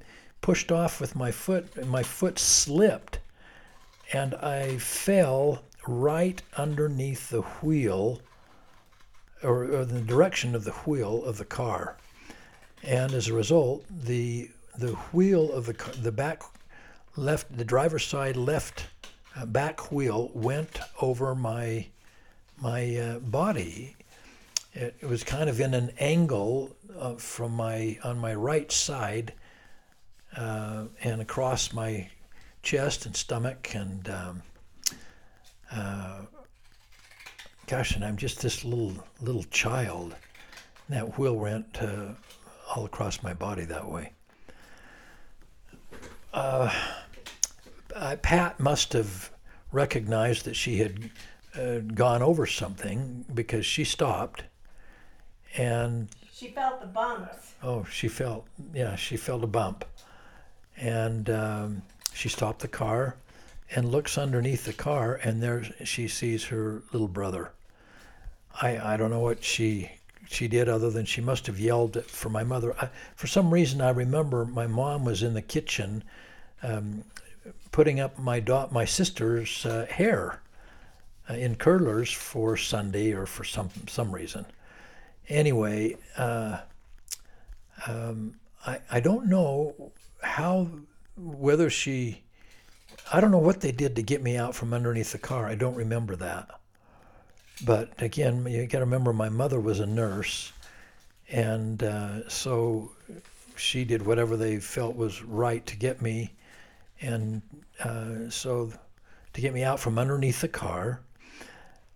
pushed 0.40 0.72
off 0.72 1.00
with 1.00 1.14
my 1.14 1.30
foot, 1.30 1.86
my 1.86 2.02
foot 2.02 2.38
slipped 2.38 3.18
and 4.12 4.34
I 4.34 4.78
fell 4.78 5.62
right 5.86 6.40
underneath 6.56 7.30
the 7.30 7.42
wheel 7.42 8.20
or, 9.44 9.64
or 9.64 9.84
the 9.84 10.00
direction 10.00 10.54
of 10.54 10.64
the 10.64 10.72
wheel 10.72 11.24
of 11.24 11.38
the 11.38 11.44
car 11.44 11.96
and 12.86 13.12
as 13.12 13.28
a 13.28 13.32
result, 13.32 13.84
the 13.90 14.50
the 14.76 14.92
wheel 15.12 15.52
of 15.52 15.66
the 15.66 15.72
the 16.02 16.12
back 16.12 16.42
left 17.16 17.56
the 17.56 17.64
driver's 17.64 18.04
side 18.04 18.36
left 18.36 18.86
uh, 19.36 19.46
back 19.46 19.90
wheel 19.90 20.30
went 20.34 20.80
over 21.00 21.34
my 21.34 21.86
my 22.60 22.96
uh, 22.96 23.18
body. 23.20 23.96
It, 24.74 24.96
it 25.00 25.06
was 25.06 25.24
kind 25.24 25.48
of 25.48 25.60
in 25.60 25.72
an 25.72 25.92
angle 25.98 26.76
uh, 26.98 27.14
from 27.14 27.52
my 27.52 27.98
on 28.04 28.18
my 28.18 28.34
right 28.34 28.70
side 28.70 29.32
uh, 30.36 30.84
and 31.02 31.22
across 31.22 31.72
my 31.72 32.10
chest 32.62 33.06
and 33.06 33.16
stomach 33.16 33.74
and 33.74 34.08
um, 34.10 34.42
uh, 35.72 36.22
gosh, 37.66 37.94
and 37.94 38.04
I'm 38.04 38.16
just 38.16 38.40
this 38.40 38.64
little 38.64 38.92
little 39.20 39.44
child. 39.44 40.14
That 40.88 41.18
wheel 41.18 41.34
went 41.34 41.80
uh, 41.80 42.08
all 42.74 42.84
across 42.84 43.22
my 43.22 43.32
body 43.32 43.64
that 43.64 43.90
way. 43.90 44.12
Uh, 46.32 46.72
uh, 47.94 48.16
Pat 48.22 48.60
must 48.60 48.92
have 48.92 49.30
recognized 49.72 50.44
that 50.44 50.54
she 50.56 50.78
had 50.78 51.10
uh, 51.58 51.78
gone 51.78 52.22
over 52.22 52.46
something 52.46 53.24
because 53.32 53.64
she 53.64 53.84
stopped, 53.84 54.44
and 55.56 56.08
she 56.32 56.48
felt 56.48 56.80
the 56.80 56.86
bumps. 56.86 57.54
oh, 57.62 57.84
she 57.84 58.08
felt 58.08 58.46
yeah, 58.74 58.96
she 58.96 59.16
felt 59.16 59.42
a 59.42 59.48
bump, 59.48 59.84
and 60.76 61.30
um, 61.30 61.82
she 62.12 62.28
stopped 62.28 62.60
the 62.60 62.68
car 62.68 63.16
and 63.70 63.90
looks 63.90 64.18
underneath 64.18 64.64
the 64.64 64.72
car, 64.72 65.14
and 65.22 65.42
there 65.42 65.64
she 65.84 66.08
sees 66.08 66.44
her 66.44 66.82
little 66.92 67.08
brother. 67.08 67.52
I 68.60 68.94
I 68.94 68.96
don't 68.96 69.10
know 69.10 69.20
what 69.20 69.42
she 69.42 69.90
she 70.28 70.48
did 70.48 70.68
other 70.68 70.90
than 70.90 71.04
she 71.04 71.20
must 71.20 71.46
have 71.46 71.60
yelled 71.60 72.04
for 72.04 72.28
my 72.28 72.44
mother. 72.44 72.74
I, 72.80 72.88
for 73.14 73.26
some 73.26 73.52
reason, 73.52 73.80
I 73.80 73.90
remember 73.90 74.44
my 74.44 74.66
mom 74.66 75.04
was 75.04 75.22
in 75.22 75.34
the 75.34 75.42
kitchen 75.42 76.02
um, 76.62 77.04
putting 77.72 78.00
up 78.00 78.18
my 78.18 78.40
da- 78.40 78.68
my 78.70 78.84
sister's 78.84 79.66
uh, 79.66 79.86
hair 79.90 80.40
uh, 81.28 81.34
in 81.34 81.56
curlers 81.56 82.10
for 82.10 82.56
Sunday 82.56 83.12
or 83.12 83.26
for 83.26 83.44
some 83.44 83.70
some 83.88 84.12
reason. 84.12 84.46
Anyway, 85.28 85.96
uh, 86.16 86.58
um, 87.86 88.34
I 88.66 88.78
I 88.90 89.00
don't 89.00 89.26
know 89.26 89.92
how 90.22 90.68
whether 91.16 91.70
she, 91.70 92.23
I 93.12 93.20
don't 93.20 93.30
know 93.30 93.38
what 93.38 93.60
they 93.60 93.72
did 93.72 93.96
to 93.96 94.02
get 94.02 94.22
me 94.22 94.36
out 94.36 94.54
from 94.54 94.72
underneath 94.72 95.12
the 95.12 95.18
car. 95.18 95.46
I 95.46 95.54
don't 95.54 95.74
remember 95.74 96.16
that. 96.16 96.48
But 97.64 97.90
again, 97.98 98.46
you 98.46 98.66
got 98.66 98.78
to 98.78 98.84
remember 98.84 99.12
my 99.12 99.28
mother 99.28 99.60
was 99.60 99.80
a 99.80 99.86
nurse, 99.86 100.52
and 101.28 101.82
uh, 101.82 102.28
so 102.28 102.90
she 103.56 103.84
did 103.84 104.04
whatever 104.04 104.36
they 104.36 104.58
felt 104.58 104.96
was 104.96 105.22
right 105.22 105.64
to 105.66 105.76
get 105.76 106.02
me, 106.02 106.32
and 107.00 107.42
uh, 107.82 108.28
so 108.30 108.72
to 109.34 109.40
get 109.40 109.54
me 109.54 109.62
out 109.62 109.78
from 109.78 109.98
underneath 109.98 110.40
the 110.40 110.48
car. 110.48 111.00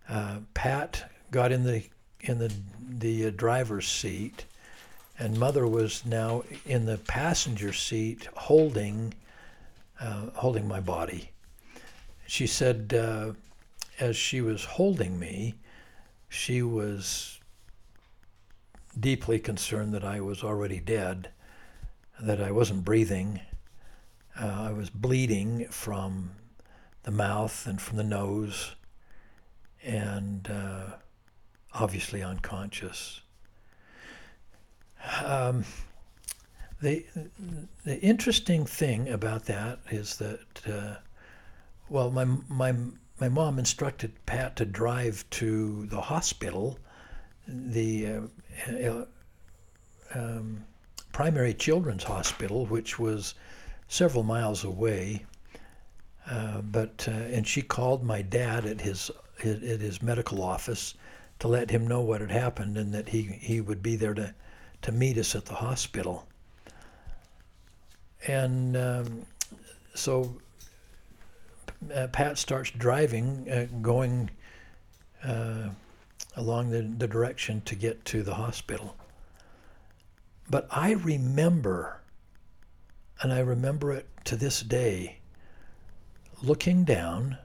Uh, 0.07 0.39
Pat 0.53 1.11
got 1.31 1.51
in 1.51 1.63
the 1.63 1.83
in 2.21 2.37
the 2.39 2.51
the 2.87 3.27
uh, 3.27 3.31
driver's 3.31 3.87
seat, 3.87 4.45
and 5.17 5.37
mother 5.37 5.67
was 5.67 6.05
now 6.05 6.43
in 6.65 6.85
the 6.85 6.97
passenger 6.99 7.73
seat 7.73 8.27
holding 8.35 9.13
uh, 9.99 10.27
holding 10.35 10.67
my 10.67 10.79
body. 10.79 11.31
She 12.27 12.47
said, 12.47 12.93
uh, 12.93 13.33
as 13.99 14.15
she 14.15 14.41
was 14.41 14.63
holding 14.63 15.19
me, 15.19 15.55
she 16.29 16.61
was 16.61 17.39
deeply 18.99 19.39
concerned 19.39 19.93
that 19.93 20.03
I 20.03 20.21
was 20.21 20.43
already 20.43 20.79
dead, 20.79 21.31
that 22.21 22.41
I 22.41 22.51
wasn't 22.51 22.85
breathing. 22.85 23.39
Uh, 24.39 24.67
I 24.69 24.71
was 24.71 24.89
bleeding 24.89 25.67
from 25.69 26.31
the 27.03 27.11
mouth 27.11 27.65
and 27.65 27.81
from 27.81 27.97
the 27.97 28.03
nose, 28.03 28.75
and 29.83 30.49
uh, 30.49 30.95
obviously 31.73 32.21
unconscious. 32.21 33.21
Um, 35.23 35.65
the 36.81 37.05
the 37.83 37.99
interesting 37.99 38.65
thing 38.65 39.09
about 39.09 39.45
that 39.45 39.79
is 39.91 40.15
that, 40.17 40.67
uh, 40.67 40.95
well, 41.89 42.09
my 42.09 42.25
my 42.47 42.73
my 43.19 43.27
mom 43.27 43.59
instructed 43.59 44.13
Pat 44.25 44.55
to 44.57 44.65
drive 44.65 45.29
to 45.31 45.85
the 45.87 45.99
hospital, 45.99 46.79
the 47.47 48.07
uh, 48.07 48.21
uh, 48.71 49.05
um, 50.15 50.63
primary 51.11 51.53
children's 51.53 52.03
hospital, 52.03 52.65
which 52.67 52.97
was 52.97 53.35
several 53.89 54.23
miles 54.23 54.63
away. 54.63 55.25
Uh, 56.29 56.61
but 56.61 57.07
uh, 57.09 57.11
and 57.11 57.47
she 57.47 57.61
called 57.61 58.03
my 58.03 58.21
dad 58.21 58.65
at 58.65 58.79
his 58.79 59.11
at 59.43 59.61
his 59.61 60.01
medical 60.01 60.43
office 60.43 60.93
to 61.39 61.47
let 61.47 61.71
him 61.71 61.87
know 61.87 62.01
what 62.01 62.21
had 62.21 62.31
happened 62.31 62.77
and 62.77 62.93
that 62.93 63.09
he 63.09 63.23
he 63.23 63.59
would 63.59 63.81
be 63.81 63.95
there 63.95 64.13
to 64.13 64.33
to 64.81 64.91
meet 64.91 65.17
us 65.17 65.35
at 65.35 65.45
the 65.45 65.55
hospital. 65.55 66.25
And 68.27 68.75
um, 68.75 69.25
so 69.95 70.35
uh, 71.93 72.07
Pat 72.07 72.37
starts 72.37 72.71
driving, 72.71 73.49
uh, 73.49 73.67
going 73.81 74.29
uh, 75.23 75.69
along 76.35 76.69
the, 76.69 76.81
the 76.81 77.07
direction 77.07 77.61
to 77.65 77.75
get 77.75 78.03
to 78.05 78.23
the 78.23 78.33
hospital. 78.35 78.95
But 80.49 80.67
I 80.71 80.93
remember, 80.93 82.01
and 83.21 83.31
I 83.31 83.39
remember 83.39 83.91
it 83.91 84.07
to 84.25 84.35
this 84.35 84.61
day, 84.61 85.19
looking 86.41 86.83
down 86.83 87.37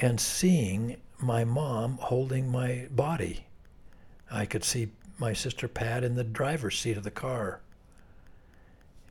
and 0.00 0.20
seeing 0.20 0.96
my 1.18 1.44
mom 1.44 1.98
holding 2.00 2.50
my 2.50 2.86
body. 2.90 3.46
I 4.30 4.46
could 4.46 4.64
see 4.64 4.88
my 5.18 5.32
sister 5.32 5.68
Pat 5.68 6.04
in 6.04 6.16
the 6.16 6.24
driver's 6.24 6.78
seat 6.78 6.96
of 6.96 7.04
the 7.04 7.10
car. 7.10 7.60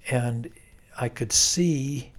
And 0.09 0.49
I 0.99 1.09
could 1.09 1.31
see 1.31 2.11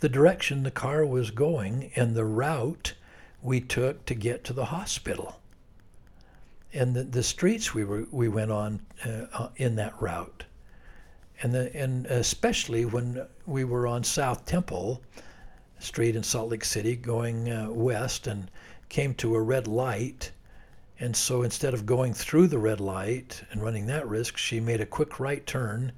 the 0.00 0.08
direction 0.08 0.62
the 0.62 0.70
car 0.70 1.04
was 1.06 1.30
going 1.30 1.90
and 1.96 2.14
the 2.14 2.24
route 2.24 2.94
we 3.42 3.60
took 3.60 4.04
to 4.06 4.14
get 4.14 4.44
to 4.44 4.52
the 4.52 4.66
hospital. 4.66 5.40
And 6.72 6.94
the, 6.94 7.04
the 7.04 7.22
streets 7.22 7.74
we 7.74 7.84
were 7.84 8.06
we 8.10 8.28
went 8.28 8.50
on 8.50 8.80
uh, 9.04 9.26
uh 9.32 9.48
in 9.56 9.76
that 9.76 10.00
route. 10.00 10.44
And 11.42 11.52
the, 11.52 11.74
and 11.76 12.06
especially 12.06 12.84
when 12.84 13.26
we 13.46 13.64
were 13.64 13.86
on 13.86 14.04
South 14.04 14.46
Temple 14.46 15.02
Street 15.80 16.16
in 16.16 16.22
Salt 16.22 16.50
Lake 16.50 16.64
City 16.64 16.96
going 16.96 17.50
uh, 17.50 17.68
west 17.70 18.26
and 18.26 18.50
came 18.88 19.14
to 19.14 19.34
a 19.34 19.40
red 19.40 19.66
light 19.66 20.30
and 21.02 21.16
so 21.16 21.42
instead 21.42 21.74
of 21.74 21.84
going 21.84 22.14
through 22.14 22.46
the 22.46 22.60
red 22.60 22.78
light 22.78 23.42
and 23.50 23.60
running 23.60 23.86
that 23.86 24.08
risk, 24.08 24.36
she 24.36 24.60
made 24.60 24.80
a 24.80 24.86
quick 24.86 25.18
right 25.18 25.44
turn 25.44 25.90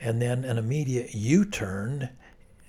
and 0.00 0.20
then 0.20 0.44
an 0.44 0.58
immediate 0.58 1.14
U 1.14 1.44
turn 1.44 2.08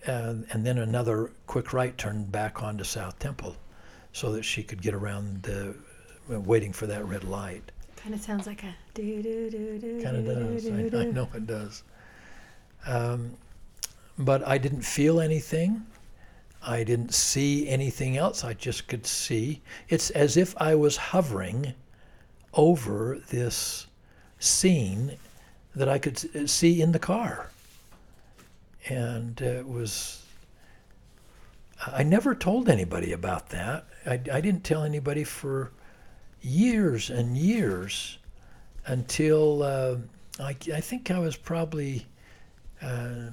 uh, 0.08 0.36
and 0.52 0.66
then 0.66 0.78
another 0.78 1.32
quick 1.48 1.74
right 1.74 1.98
turn 1.98 2.24
back 2.26 2.64
onto 2.64 2.84
South 2.84 3.20
Temple 3.20 3.56
so 4.14 4.32
that 4.32 4.44
she 4.44 4.64
could 4.64 4.82
get 4.82 4.94
around 4.94 5.44
the, 5.44 5.76
uh, 6.32 6.40
waiting 6.40 6.72
for 6.72 6.88
that 6.88 7.06
red 7.06 7.24
light. 7.24 7.72
Kind 7.98 8.16
of 8.16 8.22
sounds 8.22 8.48
like 8.48 8.64
a 8.64 8.74
do 8.94 9.22
do 9.22 9.50
do 9.50 9.80
do. 9.80 10.02
Kind 10.02 10.18
of 10.18 10.26
does. 10.26 10.66
I, 10.68 11.02
I, 11.02 11.06
know 11.12 11.30
it 11.34 11.46
does. 11.46 11.84
Um, 12.86 13.32
but 14.18 14.48
I 14.48 14.58
didn't 14.58 14.84
feel 14.84 15.20
anything. 15.20 15.86
I 16.62 16.84
didn't 16.84 17.14
see 17.14 17.68
anything 17.68 18.18
else. 18.18 18.44
I 18.44 18.54
just 18.54 18.88
could 18.88 19.06
see. 19.06 19.62
It's 19.90 20.10
as 20.12 20.38
if 20.38 20.56
I 20.58 20.76
was 20.76 20.98
hovering 20.98 21.74
over 22.54 23.20
this 23.30 23.88
scene 24.40 25.18
that 25.78 25.90
I 25.90 25.98
could 26.00 26.18
uh, 26.36 26.48
see 26.48 26.82
in 26.82 26.92
the 26.92 27.00
car. 27.00 27.50
And 28.90 29.40
it 29.42 29.68
was, 29.68 30.24
I 31.86 32.04
never 32.04 32.34
told 32.36 32.70
anybody 32.70 33.14
about 33.14 33.50
that. 33.50 33.86
I, 34.06 34.14
I 34.14 34.42
didn't 34.42 34.64
tell 34.64 34.84
anybody 34.84 35.24
for 35.24 35.72
years 36.42 37.10
and 37.10 37.38
years 37.38 38.18
until 38.86 39.64
uh, 39.64 39.98
I, 40.40 40.56
I 40.74 40.82
think 40.82 41.12
I 41.12 41.20
was 41.20 41.36
probably 41.36 42.06
uh, 42.82 43.30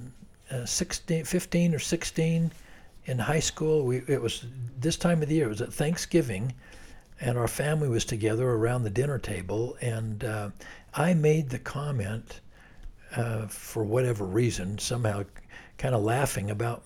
uh, 0.51 0.65
16, 0.65 1.25
15 1.25 1.75
or 1.75 1.79
16 1.79 2.51
in 3.07 3.19
high 3.19 3.41
school, 3.41 3.85
we, 3.85 4.03
it 4.09 4.21
was 4.21 4.47
this 4.81 4.97
time 4.97 5.23
of 5.23 5.29
the 5.29 5.35
year. 5.35 5.47
It 5.47 5.51
was 5.51 5.61
at 5.61 5.73
Thanksgiving, 5.73 6.53
and 7.25 7.39
our 7.39 7.49
family 7.49 7.89
was 7.89 8.05
together 8.05 8.51
around 8.51 8.85
the 8.85 8.91
dinner 8.91 9.19
table. 9.19 9.77
And 9.81 10.23
uh, 10.23 10.51
I 10.93 11.15
made 11.15 11.49
the 11.49 11.59
comment, 11.59 12.41
uh, 13.17 13.47
for 13.47 13.83
whatever 13.83 14.27
reason, 14.27 14.79
somehow 14.79 15.25
kind 15.79 15.95
of 15.95 16.03
laughing 16.05 16.51
about 16.51 16.83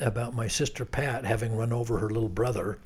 about 0.00 0.34
my 0.34 0.48
sister 0.48 0.84
Pat 0.84 1.24
having 1.24 1.54
run 1.54 1.72
over 1.72 1.98
her 1.98 2.10
little 2.10 2.28
brother. 2.28 2.78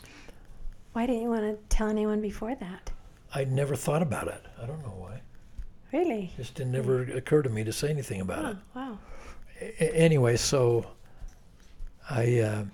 Why 0.93 1.07
didn't 1.07 1.23
you 1.23 1.31
want 1.31 1.43
to 1.43 1.57
tell 1.75 1.89
anyone 1.89 2.21
before 2.21 2.55
that? 2.57 2.91
I 3.35 3.45
never 3.45 3.77
thought 3.77 4.03
about 4.03 4.29
it. 4.29 4.45
I 4.61 4.67
don't 4.67 4.83
know 4.83 4.95
why. 4.99 5.21
Really? 5.93 6.33
Just 6.37 6.57
didn't 6.57 6.73
never 6.73 7.03
occur 7.03 7.43
to 7.43 7.49
me 7.49 7.65
to 7.65 7.73
say 7.73 7.89
anything 7.89 8.21
about 8.21 8.45
oh, 8.45 8.49
it. 8.49 8.57
Wow. 8.75 8.99
A- 9.61 9.97
anyway, 9.97 10.37
so 10.37 10.85
I 12.11 12.41
uh, 12.41 12.65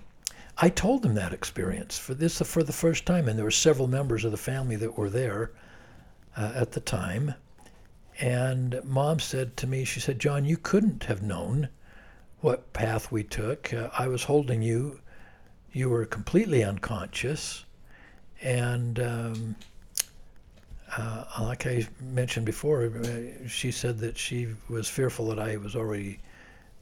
I 0.57 0.69
told 0.69 1.01
them 1.01 1.15
that 1.15 1.33
experience 1.33 1.97
for 1.97 2.13
this 2.13 2.41
for 2.41 2.63
the 2.63 2.71
first 2.71 3.05
time, 3.05 3.27
and 3.27 3.37
there 3.37 3.45
were 3.45 3.51
several 3.51 3.87
members 3.87 4.23
of 4.23 4.31
the 4.31 4.37
family 4.37 4.75
that 4.77 4.97
were 4.97 5.09
there 5.09 5.51
uh, 6.37 6.53
at 6.55 6.71
the 6.71 6.79
time. 6.79 7.33
And 8.19 8.79
mom 8.85 9.19
said 9.19 9.57
to 9.57 9.67
me, 9.67 9.83
she 9.83 9.99
said, 9.99 10.19
John, 10.19 10.45
you 10.45 10.55
couldn't 10.55 11.03
have 11.05 11.21
known 11.21 11.67
what 12.39 12.71
path 12.71 13.11
we 13.11 13.23
took. 13.23 13.73
Uh, 13.73 13.89
I 13.97 14.07
was 14.07 14.23
holding 14.23 14.61
you. 14.61 15.01
You 15.73 15.89
were 15.89 16.05
completely 16.05 16.63
unconscious. 16.63 17.65
And 18.41 18.99
um, 18.99 19.55
uh, 20.95 21.25
like 21.41 21.67
I 21.67 21.85
mentioned 21.99 22.45
before, 22.45 22.85
uh, 22.85 23.47
she 23.47 23.71
said 23.71 23.97
that 23.99 24.17
she 24.17 24.47
was 24.69 24.87
fearful 24.87 25.27
that 25.27 25.39
I 25.39 25.57
was 25.57 25.75
already 25.75 26.19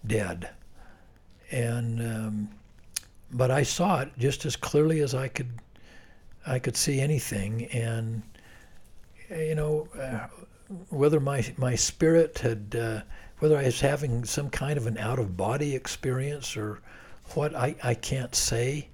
dead 0.06 0.50
and 1.54 2.02
um, 2.02 2.50
but 3.34 3.52
I 3.52 3.64
saw 3.64 4.02
it 4.02 4.10
just 4.18 4.46
as 4.46 4.56
clearly 4.56 5.02
as 5.02 5.14
I 5.16 5.28
could 5.28 5.50
I 6.46 6.60
could 6.60 6.76
see 6.76 7.00
anything, 7.00 7.66
and 7.68 8.22
you 9.30 9.56
know 9.56 9.88
uh, 10.00 10.28
whether 10.90 11.20
my 11.20 11.46
my 11.58 11.76
spirit 11.76 12.40
had 12.40 12.76
uh, 12.80 13.02
whether 13.40 13.58
I 13.58 13.64
was 13.64 13.82
having 13.82 14.24
some 14.24 14.50
kind 14.50 14.78
of 14.78 14.88
an 14.88 14.98
out 14.98 15.20
of 15.20 15.36
body 15.36 15.76
experience 15.76 16.56
or 16.56 16.80
what 17.34 17.56
I, 17.56 17.76
I 17.84 17.94
can't 17.94 18.36
say, 18.36 18.90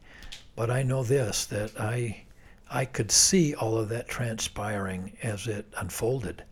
but 0.56 0.69
I 0.69 0.84
know 0.84 1.04
this 1.04 1.45
that 1.47 1.80
I 1.80 2.23
I 2.69 2.86
could 2.86 3.12
see 3.12 3.56
all 3.56 3.78
of 3.78 3.89
that 3.89 4.08
transpiring 4.08 5.17
as 5.23 5.47
it 5.47 5.65
unfolded. 5.78 6.43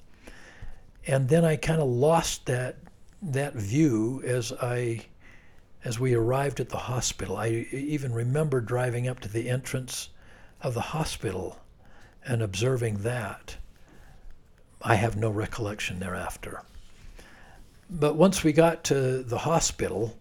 And 1.05 1.29
then 1.29 1.45
I 1.45 1.55
kind 1.55 1.81
of 1.81 1.87
lost 1.87 2.45
that 2.47 2.77
that 3.21 3.53
view 3.53 4.21
as 4.25 4.51
I 4.53 5.05
as 5.87 5.97
we 5.97 6.13
arrived 6.13 6.59
at 6.59 6.67
the 6.67 6.77
hospital. 6.77 7.37
I 7.37 7.65
even 7.71 8.13
remember 8.13 8.59
driving 8.59 9.07
up 9.07 9.21
to 9.21 9.29
the 9.29 9.49
entrance 9.49 10.09
of 10.61 10.73
the 10.73 10.81
hospital 10.81 11.59
and 12.25 12.41
observing 12.41 13.03
that. 13.03 13.55
I 14.81 14.95
have 14.95 15.15
no 15.15 15.29
recollection 15.29 15.97
thereafter. 15.99 16.61
But 17.89 18.17
once 18.17 18.43
we 18.43 18.51
got 18.51 18.83
to 18.85 19.23
the 19.23 19.37
hospital, 19.37 20.17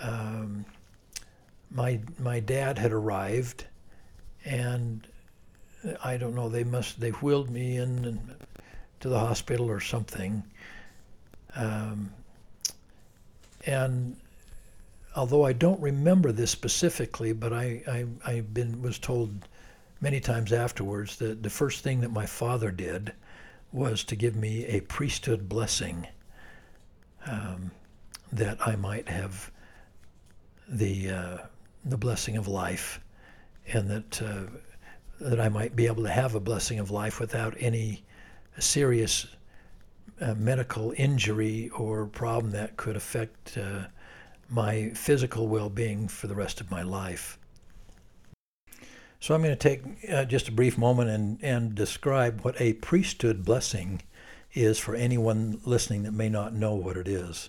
um, 0.00 0.64
my 1.68 1.98
my 2.20 2.38
dad 2.38 2.78
had 2.78 2.92
arrived, 2.92 3.64
and 4.44 5.04
I 6.04 6.16
don't 6.16 6.36
know. 6.36 6.48
They 6.48 6.62
must 6.62 7.00
they 7.00 7.10
wheeled 7.10 7.50
me 7.50 7.78
in 7.78 8.04
and, 8.04 8.34
to 9.00 9.08
the 9.08 9.18
hospital 9.18 9.68
or 9.68 9.80
something. 9.80 10.44
Um, 11.56 12.12
and 13.66 14.16
although 15.14 15.44
I 15.44 15.52
don't 15.52 15.80
remember 15.80 16.32
this 16.32 16.50
specifically, 16.50 17.32
but 17.32 17.52
I, 17.52 17.82
I 17.86 18.06
I've 18.24 18.54
been 18.54 18.82
was 18.82 18.98
told 18.98 19.48
many 20.00 20.20
times 20.20 20.52
afterwards 20.52 21.16
that 21.16 21.42
the 21.42 21.50
first 21.50 21.82
thing 21.84 22.00
that 22.00 22.10
my 22.10 22.26
father 22.26 22.70
did 22.70 23.12
was 23.72 24.04
to 24.04 24.16
give 24.16 24.36
me 24.36 24.66
a 24.66 24.80
priesthood 24.80 25.48
blessing 25.48 26.06
um, 27.26 27.70
that 28.32 28.58
I 28.66 28.76
might 28.76 29.08
have 29.08 29.50
the 30.68 31.10
uh, 31.10 31.38
the 31.84 31.98
blessing 31.98 32.36
of 32.36 32.48
life, 32.48 33.00
and 33.66 33.88
that 33.90 34.22
uh, 34.22 34.44
that 35.20 35.40
I 35.40 35.48
might 35.48 35.76
be 35.76 35.86
able 35.86 36.02
to 36.04 36.10
have 36.10 36.34
a 36.34 36.40
blessing 36.40 36.78
of 36.78 36.90
life 36.90 37.20
without 37.20 37.54
any 37.58 38.02
serious 38.58 39.26
uh, 40.20 40.34
medical 40.34 40.92
injury 40.96 41.68
or 41.70 42.06
problem 42.06 42.52
that 42.52 42.76
could 42.76 42.96
affect 42.96 43.56
uh, 43.56 43.84
my 44.52 44.90
physical 44.90 45.48
well-being 45.48 46.08
for 46.08 46.26
the 46.26 46.34
rest 46.34 46.60
of 46.60 46.70
my 46.70 46.82
life. 46.82 47.38
So 49.20 49.34
I'm 49.34 49.42
going 49.42 49.56
to 49.56 49.68
take 49.68 49.82
uh, 50.10 50.24
just 50.24 50.48
a 50.48 50.52
brief 50.52 50.76
moment 50.76 51.10
and, 51.10 51.38
and 51.42 51.74
describe 51.74 52.40
what 52.40 52.60
a 52.60 52.74
priesthood 52.74 53.44
blessing 53.44 54.02
is 54.52 54.78
for 54.78 54.94
anyone 54.94 55.60
listening 55.64 56.02
that 56.02 56.12
may 56.12 56.28
not 56.28 56.54
know 56.54 56.74
what 56.74 56.96
it 56.96 57.08
is. 57.08 57.48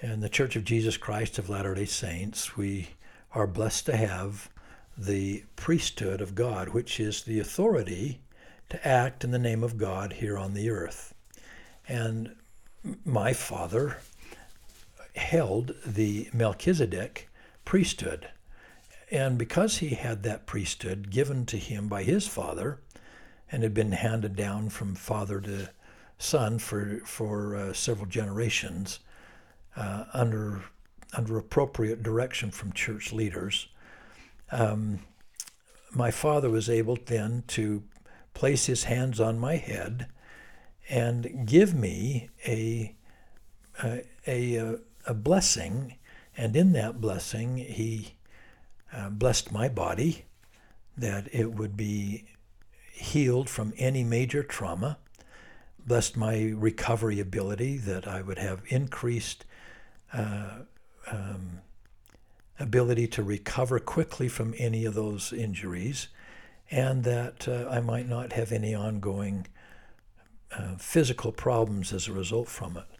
In 0.00 0.20
the 0.20 0.28
Church 0.28 0.56
of 0.56 0.64
Jesus 0.64 0.96
Christ 0.96 1.38
of 1.38 1.48
Latter 1.48 1.74
day 1.74 1.86
Saints, 1.86 2.56
we 2.56 2.90
are 3.32 3.46
blessed 3.46 3.86
to 3.86 3.96
have 3.96 4.48
the 4.96 5.44
priesthood 5.56 6.20
of 6.20 6.34
God, 6.34 6.70
which 6.70 7.00
is 7.00 7.22
the 7.22 7.40
authority 7.40 8.20
to 8.68 8.86
act 8.86 9.24
in 9.24 9.30
the 9.30 9.38
name 9.38 9.62
of 9.62 9.76
God 9.76 10.14
here 10.14 10.38
on 10.38 10.54
the 10.54 10.70
earth. 10.70 11.14
And 11.88 12.34
my 13.04 13.32
father 13.32 13.98
held 15.16 15.74
the 15.84 16.28
Melchizedek 16.32 17.28
priesthood. 17.64 18.28
And 19.10 19.38
because 19.38 19.78
he 19.78 19.90
had 19.90 20.22
that 20.22 20.46
priesthood 20.46 21.10
given 21.10 21.46
to 21.46 21.56
him 21.56 21.88
by 21.88 22.02
his 22.02 22.26
father 22.26 22.80
and 23.50 23.62
had 23.62 23.74
been 23.74 23.92
handed 23.92 24.34
down 24.36 24.68
from 24.68 24.94
father 24.94 25.40
to 25.40 25.70
son 26.18 26.58
for, 26.58 27.00
for 27.04 27.56
uh, 27.56 27.72
several 27.72 28.06
generations 28.06 29.00
uh, 29.76 30.04
under, 30.12 30.64
under 31.12 31.38
appropriate 31.38 32.02
direction 32.02 32.50
from 32.50 32.72
church 32.72 33.12
leaders, 33.12 33.68
um, 34.50 35.00
my 35.92 36.10
father 36.10 36.50
was 36.50 36.68
able 36.68 36.98
then 37.06 37.44
to 37.48 37.82
place 38.34 38.66
his 38.66 38.84
hands 38.84 39.20
on 39.20 39.38
my 39.38 39.56
head 39.56 40.06
and 40.88 41.46
give 41.46 41.74
me 41.74 42.28
a, 42.46 42.94
a, 43.82 44.04
a, 44.26 44.78
a 45.06 45.14
blessing. 45.14 45.94
And 46.36 46.54
in 46.56 46.72
that 46.72 47.00
blessing, 47.00 47.56
he 47.56 48.16
uh, 48.92 49.10
blessed 49.10 49.52
my 49.52 49.68
body 49.68 50.24
that 50.96 51.28
it 51.32 51.54
would 51.54 51.76
be 51.76 52.24
healed 52.92 53.48
from 53.48 53.72
any 53.76 54.02
major 54.02 54.42
trauma, 54.42 54.98
blessed 55.86 56.16
my 56.16 56.52
recovery 56.56 57.20
ability, 57.20 57.76
that 57.78 58.08
I 58.08 58.22
would 58.22 58.38
have 58.38 58.62
increased 58.68 59.44
uh, 60.12 60.60
um, 61.10 61.60
ability 62.58 63.06
to 63.08 63.22
recover 63.22 63.78
quickly 63.78 64.28
from 64.28 64.54
any 64.58 64.86
of 64.86 64.94
those 64.94 65.32
injuries, 65.32 66.08
and 66.70 67.04
that 67.04 67.46
uh, 67.46 67.68
I 67.70 67.80
might 67.80 68.08
not 68.08 68.32
have 68.32 68.50
any 68.50 68.74
ongoing 68.74 69.46
uh, 70.56 70.76
physical 70.78 71.32
problems 71.32 71.92
as 71.92 72.08
a 72.08 72.12
result 72.12 72.48
from 72.48 72.78
it. 72.78 72.95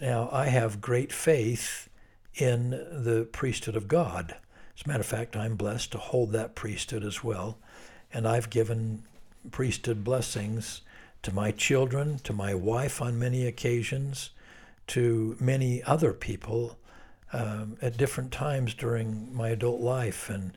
Now, 0.00 0.30
I 0.32 0.46
have 0.46 0.80
great 0.80 1.12
faith 1.12 1.90
in 2.34 2.70
the 2.70 3.28
priesthood 3.30 3.76
of 3.76 3.86
God. 3.86 4.34
As 4.74 4.86
a 4.86 4.88
matter 4.88 5.00
of 5.00 5.06
fact, 5.06 5.36
I'm 5.36 5.56
blessed 5.56 5.92
to 5.92 5.98
hold 5.98 6.32
that 6.32 6.54
priesthood 6.54 7.04
as 7.04 7.22
well. 7.22 7.58
And 8.12 8.26
I've 8.26 8.48
given 8.48 9.02
priesthood 9.50 10.02
blessings 10.02 10.80
to 11.22 11.34
my 11.34 11.50
children, 11.50 12.18
to 12.20 12.32
my 12.32 12.54
wife 12.54 13.02
on 13.02 13.18
many 13.18 13.46
occasions, 13.46 14.30
to 14.86 15.36
many 15.38 15.82
other 15.82 16.14
people 16.14 16.78
um, 17.34 17.76
at 17.82 17.98
different 17.98 18.32
times 18.32 18.72
during 18.72 19.34
my 19.34 19.50
adult 19.50 19.82
life. 19.82 20.30
And 20.30 20.56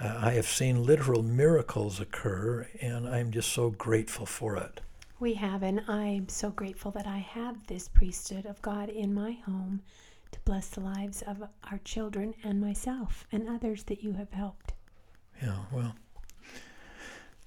uh, 0.00 0.20
I 0.22 0.30
have 0.32 0.46
seen 0.46 0.84
literal 0.84 1.24
miracles 1.24 1.98
occur, 1.98 2.68
and 2.80 3.08
I'm 3.08 3.32
just 3.32 3.52
so 3.52 3.70
grateful 3.70 4.24
for 4.24 4.56
it. 4.56 4.80
We 5.22 5.34
have, 5.34 5.62
and 5.62 5.84
I'm 5.86 6.28
so 6.28 6.50
grateful 6.50 6.90
that 6.90 7.06
I 7.06 7.18
have 7.18 7.68
this 7.68 7.86
priesthood 7.86 8.44
of 8.44 8.60
God 8.60 8.88
in 8.88 9.14
my 9.14 9.30
home 9.46 9.80
to 10.32 10.40
bless 10.40 10.70
the 10.70 10.80
lives 10.80 11.22
of 11.22 11.44
our 11.70 11.78
children 11.84 12.34
and 12.42 12.60
myself 12.60 13.24
and 13.30 13.48
others 13.48 13.84
that 13.84 14.02
you 14.02 14.14
have 14.14 14.32
helped. 14.32 14.72
Yeah, 15.40 15.58
well, 15.70 15.94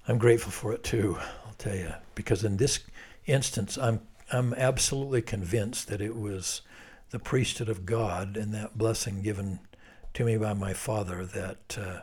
I'm 0.08 0.16
grateful 0.16 0.52
for 0.52 0.72
it 0.72 0.84
too, 0.84 1.18
I'll 1.46 1.52
tell 1.58 1.76
you, 1.76 1.92
because 2.14 2.44
in 2.44 2.56
this 2.56 2.80
instance, 3.26 3.76
I'm 3.76 4.00
I'm 4.32 4.54
absolutely 4.54 5.20
convinced 5.20 5.88
that 5.88 6.00
it 6.00 6.16
was 6.16 6.62
the 7.10 7.18
priesthood 7.18 7.68
of 7.68 7.84
God 7.84 8.38
and 8.38 8.54
that 8.54 8.78
blessing 8.78 9.20
given 9.20 9.58
to 10.14 10.24
me 10.24 10.38
by 10.38 10.54
my 10.54 10.72
father 10.72 11.26
that 11.26 11.76
uh, 11.78 12.00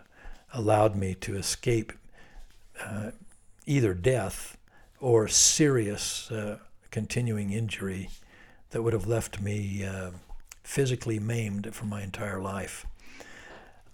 allowed 0.53 0.95
me 0.95 1.15
to 1.15 1.35
escape 1.35 1.93
uh, 2.79 3.09
either 3.65 3.95
death 3.95 4.55
or 5.03 5.27
serious 5.27 6.31
uh, 6.31 6.57
continuing 6.89 7.51
injury 7.51 8.09
that 8.69 8.81
would 8.81 8.93
have 8.93 9.05
left 9.05 9.41
me 9.41 9.83
uh, 9.83 10.11
physically 10.63 11.19
maimed 11.19 11.75
for 11.75 11.83
my 11.83 12.01
entire 12.01 12.41
life. 12.41 12.85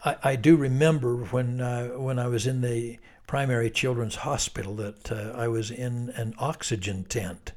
I, 0.05 0.17
I 0.23 0.35
do 0.35 0.55
remember 0.55 1.15
when 1.15 1.61
uh, 1.61 1.87
when 1.97 2.19
I 2.19 2.27
was 2.27 2.45
in 2.45 2.61
the 2.61 2.99
primary 3.25 3.71
children's 3.71 4.17
hospital 4.17 4.75
that 4.75 5.11
uh, 5.11 5.33
I 5.35 5.47
was 5.47 5.71
in 5.71 6.11
an 6.11 6.35
oxygen 6.37 7.05
tent. 7.05 7.53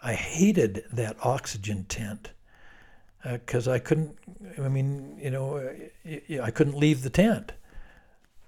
I 0.00 0.12
hated 0.14 0.84
that 0.92 1.16
oxygen 1.20 1.84
tent 1.88 2.30
because 3.24 3.66
uh, 3.66 3.72
I 3.72 3.80
couldn't. 3.80 4.16
I 4.56 4.68
mean, 4.68 5.18
you 5.20 5.32
know, 5.32 5.68
I 6.40 6.50
couldn't 6.52 6.78
leave 6.78 7.02
the 7.02 7.10
tent, 7.10 7.50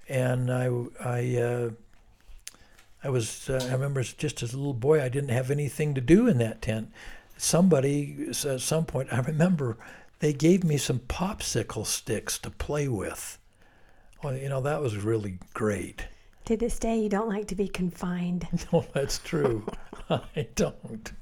and 0.08 0.52
I 0.52 0.70
I 1.04 1.36
uh, 1.36 1.70
I 3.02 3.08
was, 3.08 3.48
uh, 3.48 3.66
I 3.68 3.72
remember 3.72 4.02
just 4.02 4.42
as 4.42 4.52
a 4.52 4.58
little 4.58 4.74
boy, 4.74 5.02
I 5.02 5.08
didn't 5.08 5.30
have 5.30 5.50
anything 5.50 5.94
to 5.94 6.00
do 6.00 6.26
in 6.28 6.38
that 6.38 6.60
tent. 6.60 6.90
Somebody, 7.36 8.26
at 8.28 8.60
some 8.60 8.84
point, 8.84 9.12
I 9.12 9.20
remember 9.20 9.78
they 10.18 10.34
gave 10.34 10.64
me 10.64 10.76
some 10.76 10.98
popsicle 11.00 11.86
sticks 11.86 12.38
to 12.40 12.50
play 12.50 12.88
with. 12.88 13.38
Well, 14.22 14.36
you 14.36 14.50
know, 14.50 14.60
that 14.60 14.82
was 14.82 14.96
really 14.98 15.38
great. 15.54 16.06
To 16.44 16.56
this 16.56 16.78
day, 16.78 16.98
you 16.98 17.08
don't 17.08 17.28
like 17.28 17.46
to 17.48 17.54
be 17.54 17.68
confined. 17.68 18.46
No, 18.72 18.84
that's 18.92 19.18
true. 19.18 19.66
I 20.10 20.48
don't. 20.54 21.12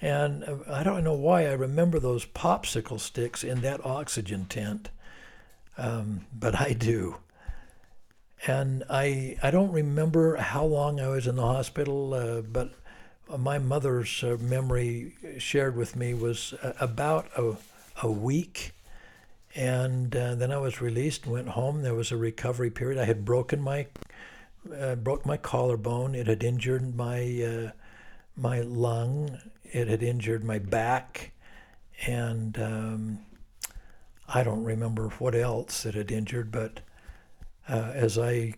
And 0.00 0.44
uh, 0.44 0.56
I 0.70 0.84
don't 0.84 1.02
know 1.02 1.14
why 1.14 1.46
I 1.46 1.52
remember 1.52 1.98
those 1.98 2.24
popsicle 2.24 3.00
sticks 3.00 3.42
in 3.42 3.62
that 3.62 3.84
oxygen 3.84 4.44
tent, 4.44 4.90
um, 5.76 6.26
but 6.32 6.60
I 6.60 6.72
do 6.72 7.16
and 8.46 8.84
I 8.90 9.36
I 9.42 9.50
don't 9.50 9.72
remember 9.72 10.36
how 10.36 10.64
long 10.64 11.00
I 11.00 11.08
was 11.08 11.26
in 11.26 11.36
the 11.36 11.42
hospital, 11.42 12.14
uh, 12.14 12.40
but 12.42 12.72
my 13.38 13.58
mother's 13.58 14.22
uh, 14.22 14.36
memory 14.40 15.14
shared 15.38 15.76
with 15.76 15.96
me 15.96 16.14
was 16.14 16.52
uh, 16.62 16.72
about 16.80 17.28
a, 17.36 17.56
a 18.02 18.10
week, 18.10 18.72
and 19.54 20.14
uh, 20.14 20.34
then 20.34 20.52
I 20.52 20.58
was 20.58 20.80
released 20.80 21.26
went 21.26 21.48
home. 21.48 21.82
There 21.82 21.94
was 21.94 22.12
a 22.12 22.16
recovery 22.16 22.70
period. 22.70 23.00
I 23.00 23.04
had 23.06 23.24
broken 23.24 23.62
my 23.62 23.86
uh, 24.78 24.96
broke 24.96 25.24
my 25.24 25.36
collarbone. 25.36 26.14
It 26.14 26.26
had 26.26 26.44
injured 26.44 26.94
my 26.94 27.42
uh, 27.42 27.70
my 28.36 28.60
lung. 28.60 29.38
It 29.64 29.88
had 29.88 30.02
injured 30.02 30.44
my 30.44 30.58
back, 30.58 31.32
and 32.06 32.58
um, 32.58 33.18
I 34.28 34.42
don't 34.42 34.64
remember 34.64 35.08
what 35.18 35.34
else 35.34 35.86
it 35.86 35.94
had 35.94 36.12
injured, 36.12 36.52
but 36.52 36.80
uh, 37.68 37.92
as 37.94 38.18
I 38.18 38.54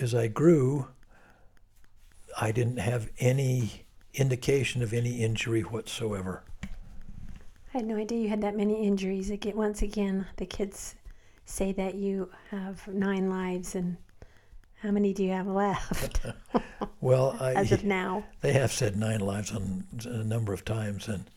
as 0.00 0.14
I 0.14 0.28
grew, 0.28 0.88
I 2.40 2.52
didn't 2.52 2.78
have 2.78 3.10
any 3.18 3.84
indication 4.14 4.82
of 4.82 4.92
any 4.92 5.22
injury 5.22 5.62
whatsoever. 5.62 6.44
I 6.62 7.78
had 7.78 7.86
no 7.86 7.96
idea 7.96 8.18
you 8.18 8.28
had 8.28 8.42
that 8.42 8.56
many 8.56 8.86
injuries. 8.86 9.30
Again, 9.30 9.56
once 9.56 9.80
again, 9.80 10.26
the 10.36 10.44
kids 10.44 10.94
say 11.46 11.72
that 11.72 11.94
you 11.94 12.30
have 12.50 12.86
nine 12.88 13.30
lives, 13.30 13.74
and 13.74 13.96
how 14.82 14.90
many 14.90 15.14
do 15.14 15.24
you 15.24 15.30
have 15.30 15.46
left? 15.46 16.20
well, 17.00 17.36
I, 17.40 17.54
as 17.54 17.72
of 17.72 17.84
now, 17.84 18.24
they 18.42 18.52
have 18.52 18.72
said 18.72 18.96
nine 18.96 19.20
lives 19.20 19.52
on 19.52 19.84
a 20.04 20.24
number 20.24 20.52
of 20.52 20.64
times, 20.64 21.08
and 21.08 21.30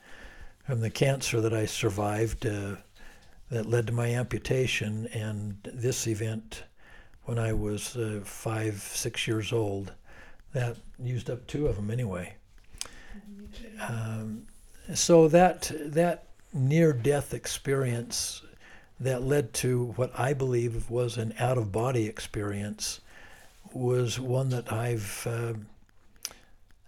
from 0.66 0.82
the 0.82 0.90
cancer 0.90 1.40
that 1.40 1.54
I 1.54 1.66
survived, 1.66 2.46
uh, 2.46 2.76
that 3.50 3.68
led 3.68 3.88
to 3.88 3.94
my 3.94 4.08
amputation, 4.08 5.08
and 5.14 5.58
this 5.74 6.08
event 6.08 6.64
when 7.26 7.40
I 7.40 7.54
was 7.54 7.96
uh, 7.96 8.22
five, 8.24 8.82
six 8.82 9.28
years 9.28 9.52
old, 9.52 9.94
that 10.54 10.78
used 11.00 11.30
up 11.30 11.46
two 11.48 11.68
of 11.68 11.76
them 11.76 11.92
anyway. 11.92 12.36
Um, 13.88 14.44
so 14.94 15.28
that 15.30 15.72
that 15.86 16.28
near-death 16.54 17.34
experience 17.34 18.42
that 19.00 19.24
led 19.24 19.54
to 19.54 19.94
what 19.98 20.18
I 20.18 20.34
believe 20.34 20.90
was 20.90 21.18
an 21.18 21.34
out-of-body 21.40 22.06
experience 22.06 23.02
was 23.74 24.20
one 24.20 24.50
that 24.50 24.72
I've 24.72 25.28
uh, 25.30 25.54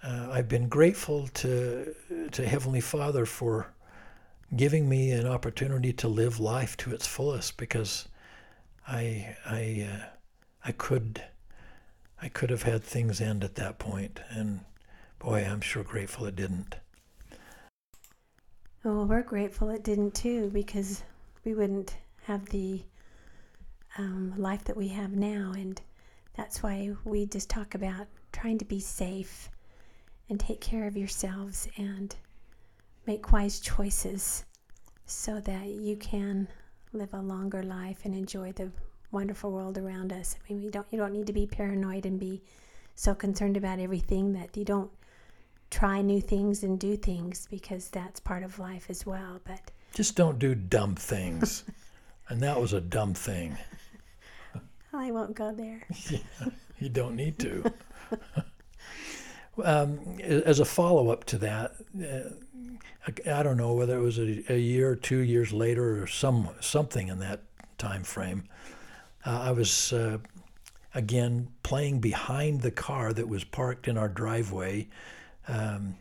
uh, 0.04 0.30
I've 0.32 0.48
been 0.48 0.70
grateful 0.70 1.28
to 1.36 1.94
to 2.32 2.48
Heavenly 2.48 2.82
Father 2.82 3.26
for 3.26 3.74
giving 4.56 4.88
me 4.88 5.12
an 5.12 5.28
opportunity 5.28 5.92
to 5.92 6.08
live 6.08 6.40
life 6.40 6.78
to 6.78 6.94
its 6.94 7.06
fullest 7.06 7.58
because 7.58 8.08
I 8.88 9.36
I 9.46 9.90
uh, 9.92 10.06
I 10.68 10.74
could 10.74 11.24
I 12.22 12.28
could 12.28 12.50
have 12.50 12.64
had 12.64 12.84
things 12.84 13.22
end 13.22 13.46
at 13.46 13.56
that 13.56 13.80
point 13.80 14.20
and 14.30 14.60
boy 15.18 15.46
I'm 15.46 15.62
sure 15.62 15.82
grateful 15.82 16.26
it 16.26 16.36
didn't. 16.36 16.76
Well, 18.84 19.06
we're 19.06 19.22
grateful 19.22 19.70
it 19.70 19.86
didn't 19.86 20.14
too 20.14 20.50
because 20.50 21.04
we 21.46 21.54
wouldn't 21.54 21.96
have 22.24 22.50
the 22.50 22.82
um, 23.98 24.34
life 24.38 24.66
that 24.66 24.76
we 24.76 24.90
have 24.90 25.14
now 25.14 25.54
and 25.56 25.82
that's 26.36 26.62
why 26.62 26.92
we 27.06 27.26
just 27.28 27.50
talk 27.50 27.74
about 27.74 28.08
trying 28.34 28.58
to 28.58 28.66
be 28.66 28.82
safe 28.82 29.50
and 30.28 30.38
take 30.38 30.60
care 30.60 30.86
of 30.86 30.98
yourselves 30.98 31.70
and 31.78 32.14
make 33.06 33.32
wise 33.32 33.62
choices 33.62 34.44
so 35.06 35.40
that 35.40 35.68
you 35.68 35.96
can 35.96 36.50
live 36.92 37.14
a 37.14 37.22
longer 37.22 37.64
life 37.64 38.02
and 38.04 38.14
enjoy 38.14 38.52
the 38.52 38.70
wonderful 39.12 39.52
world 39.52 39.78
around 39.78 40.12
us. 40.14 40.36
I 40.38 40.54
mean, 40.54 40.64
we 40.64 40.70
don't 40.70 40.88
you 40.92 40.98
don't 40.98 41.14
need 41.14 41.28
to 41.28 41.34
be 41.34 41.46
paranoid 41.46 42.06
and 42.06 42.20
be 42.20 42.42
so 42.96 43.14
concerned 43.14 43.58
about 43.58 43.80
everything 43.80 44.34
that 44.34 44.56
you 44.58 44.66
don't 44.66 44.92
try 45.70 46.02
new 46.02 46.22
things 46.22 46.64
and 46.64 46.80
do 46.80 46.96
things 46.96 47.48
because 47.50 47.90
that's 47.90 48.20
part 48.20 48.44
of 48.44 48.60
life 48.60 48.90
as 48.90 49.06
well. 49.06 49.40
But 49.44 49.72
just 49.94 50.16
don't 50.16 50.40
do 50.40 50.56
dumb 50.56 50.96
things. 50.96 51.64
and 52.30 52.42
that 52.42 52.60
was 52.60 52.74
a 52.74 52.82
dumb 52.82 53.14
thing. 53.14 53.58
I 54.94 55.12
won't 55.12 55.36
go 55.36 55.54
there. 55.54 55.86
yeah, 56.10 56.20
you 56.80 56.90
don't 56.90 57.16
need 57.16 57.38
to. 57.40 57.72
um, 59.64 60.18
as 60.20 60.60
a 60.60 60.66
follow 60.66 61.10
up 61.10 61.24
to 61.26 61.38
that, 61.40 61.76
uh, 62.02 62.30
I 63.32 63.44
don't 63.44 63.58
know 63.58 63.74
whether 63.74 63.98
it 63.98 64.02
was 64.02 64.18
a, 64.18 64.52
a, 64.52 64.58
year 64.58 64.90
or 64.90 64.96
two 64.96 65.20
years 65.20 65.54
later 65.54 66.02
or 66.02 66.08
some 66.08 66.50
something 66.60 67.08
in 67.08 67.20
that 67.20 67.44
time 67.78 68.04
frame. 68.04 68.44
Uh, 69.26 69.40
I 69.42 69.52
was 69.52 69.94
uh, 69.94 70.20
again 70.94 71.50
playing 71.64 72.00
behind 72.00 72.62
the 72.62 72.72
car 72.72 73.14
that 73.14 73.28
was 73.28 73.44
parked 73.44 73.88
in 73.88 73.98
our 73.98 74.08
driveway, 74.08 74.88
um, 75.48 75.96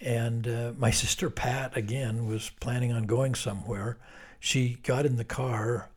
and 0.00 0.46
uh, 0.46 0.72
my 0.76 0.90
sister 0.90 1.30
Pat 1.30 1.76
again 1.76 2.26
was 2.26 2.50
planning 2.60 2.92
on 2.92 3.04
going 3.04 3.34
somewhere. 3.34 3.96
She 4.40 4.78
got 4.82 5.06
in 5.06 5.16
the 5.16 5.24
car. 5.24 5.88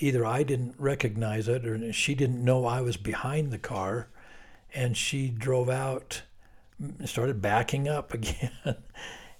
Either 0.00 0.24
I 0.24 0.44
didn't 0.44 0.76
recognize 0.78 1.48
it 1.48 1.66
or 1.66 1.92
she 1.92 2.14
didn't 2.14 2.44
know 2.44 2.66
I 2.66 2.80
was 2.80 2.96
behind 2.96 3.50
the 3.50 3.58
car, 3.58 4.08
and 4.72 4.96
she 4.96 5.28
drove 5.28 5.68
out, 5.68 6.22
started 7.04 7.42
backing 7.42 7.88
up 7.88 8.14
again 8.14 8.52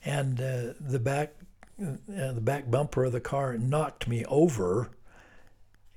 and 0.04 0.40
uh, 0.40 0.72
the 0.80 0.98
back 0.98 1.34
uh, 1.80 2.32
the 2.32 2.40
back 2.40 2.70
bumper 2.70 3.04
of 3.04 3.12
the 3.12 3.20
car 3.20 3.56
knocked 3.56 4.08
me 4.08 4.24
over 4.24 4.90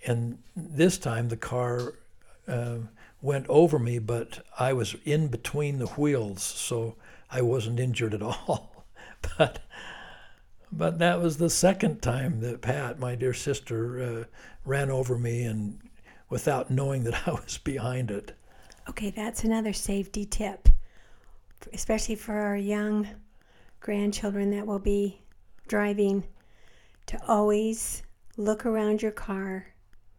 and 0.06 0.38
this 0.56 0.98
time 0.98 1.30
the 1.30 1.38
car 1.38 1.94
uh, 2.48 2.78
went 3.22 3.46
over 3.48 3.78
me 3.80 4.00
but 4.00 4.46
i 4.60 4.74
was 4.74 4.96
in 5.06 5.28
between 5.28 5.80
the 5.80 5.88
wheels 5.88 6.42
so 6.44 6.96
i 7.30 7.42
wasn't 7.42 7.80
injured 7.80 8.14
at 8.14 8.22
all. 8.22 8.86
But 9.38 9.60
but 10.72 11.00
that 11.00 11.22
was 11.22 11.38
the 11.38 11.50
second 11.50 12.02
time 12.02 12.40
that 12.42 12.62
pat 12.62 13.00
my 13.00 13.16
dear 13.16 13.34
sister 13.34 14.02
uh, 14.02 14.24
ran 14.66 14.90
over 14.90 15.18
me 15.18 15.44
and 15.44 15.80
without 16.30 16.72
knowing 16.72 17.04
that 17.04 17.16
i 17.28 17.32
was 17.32 17.58
behind 17.58 18.10
it. 18.12 18.34
Okay 18.90 19.12
that's 19.12 19.44
another 19.44 19.74
safety 19.74 20.26
tip 20.26 20.70
especially 21.74 22.16
for 22.16 22.34
our 22.34 22.58
young 22.58 23.08
grandchildren 23.80 24.52
that 24.52 24.66
will 24.66 24.80
be 24.80 25.22
driving 25.68 26.24
to 27.06 27.20
always 27.28 28.04
look 28.38 28.66
around 28.66 29.02
your 29.02 29.12
car 29.12 29.68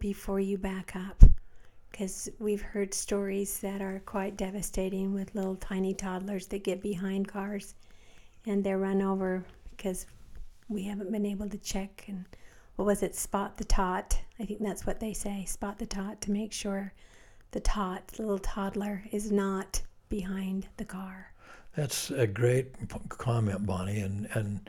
before 0.03 0.41
you 0.41 0.59
back 0.59 0.97
up 0.97 1.23
because 1.93 2.29
we've 2.41 2.61
heard 2.61 2.93
stories 2.93 3.61
that 3.61 3.81
are 3.81 4.03
quite 4.05 4.37
devastating 4.37 5.15
with 5.15 5.33
little 5.37 5.55
tiny 5.55 5.95
toddlers 5.95 6.49
that 6.49 6.65
get 6.65 6.83
behind 6.83 7.29
cars 7.29 7.77
and 8.45 8.65
they're 8.65 8.79
run 8.79 9.01
over 9.01 9.45
because 9.71 10.07
we 10.69 10.83
haven't 10.83 11.13
been 11.13 11.25
able 11.25 11.49
to 11.49 11.57
check 11.59 12.05
and 12.09 12.25
what 12.75 12.87
was 12.87 13.05
it? 13.05 13.15
Spot 13.15 13.57
the 13.57 13.65
tot. 13.65 14.19
I 14.41 14.45
think 14.45 14.61
that's 14.61 14.85
what 14.85 14.99
they 14.99 15.13
say 15.13 15.45
spot 15.45 15.79
the 15.79 15.87
tot 15.87 16.21
to 16.23 16.33
make 16.33 16.53
sure 16.53 16.93
the 17.53 17.61
tot 17.61 18.05
the 18.09 18.23
little 18.23 18.39
toddler 18.39 19.05
is 19.13 19.31
not 19.31 19.81
behind 20.09 20.67
the 20.79 20.85
car. 20.85 21.33
That's 21.77 22.11
a 22.11 22.27
great 22.27 22.75
comment, 23.09 23.65
Bonnie, 23.67 24.01
and, 24.01 24.27
and 24.35 24.69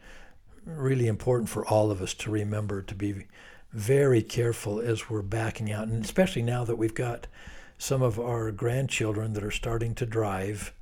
really 0.64 1.08
important 1.08 1.50
for 1.50 1.66
all 1.66 1.90
of 1.90 2.04
us 2.04 2.14
to 2.14 2.30
remember 2.30 2.84
to 2.84 2.94
be 2.94 3.26
very 3.74 4.22
careful 4.22 4.80
as 4.80 5.10
we're 5.10 5.22
backing 5.22 5.72
out, 5.72 5.88
and 5.88 6.04
especially 6.04 6.42
now 6.42 6.64
that 6.64 6.78
we've 6.78 6.94
got 6.94 7.28
some 7.78 8.02
of 8.02 8.20
our 8.20 8.52
grandchildren 8.52 9.34
that 9.34 9.44
are 9.44 9.52
starting 9.52 9.96
to 9.96 10.06
drive, 10.06 10.74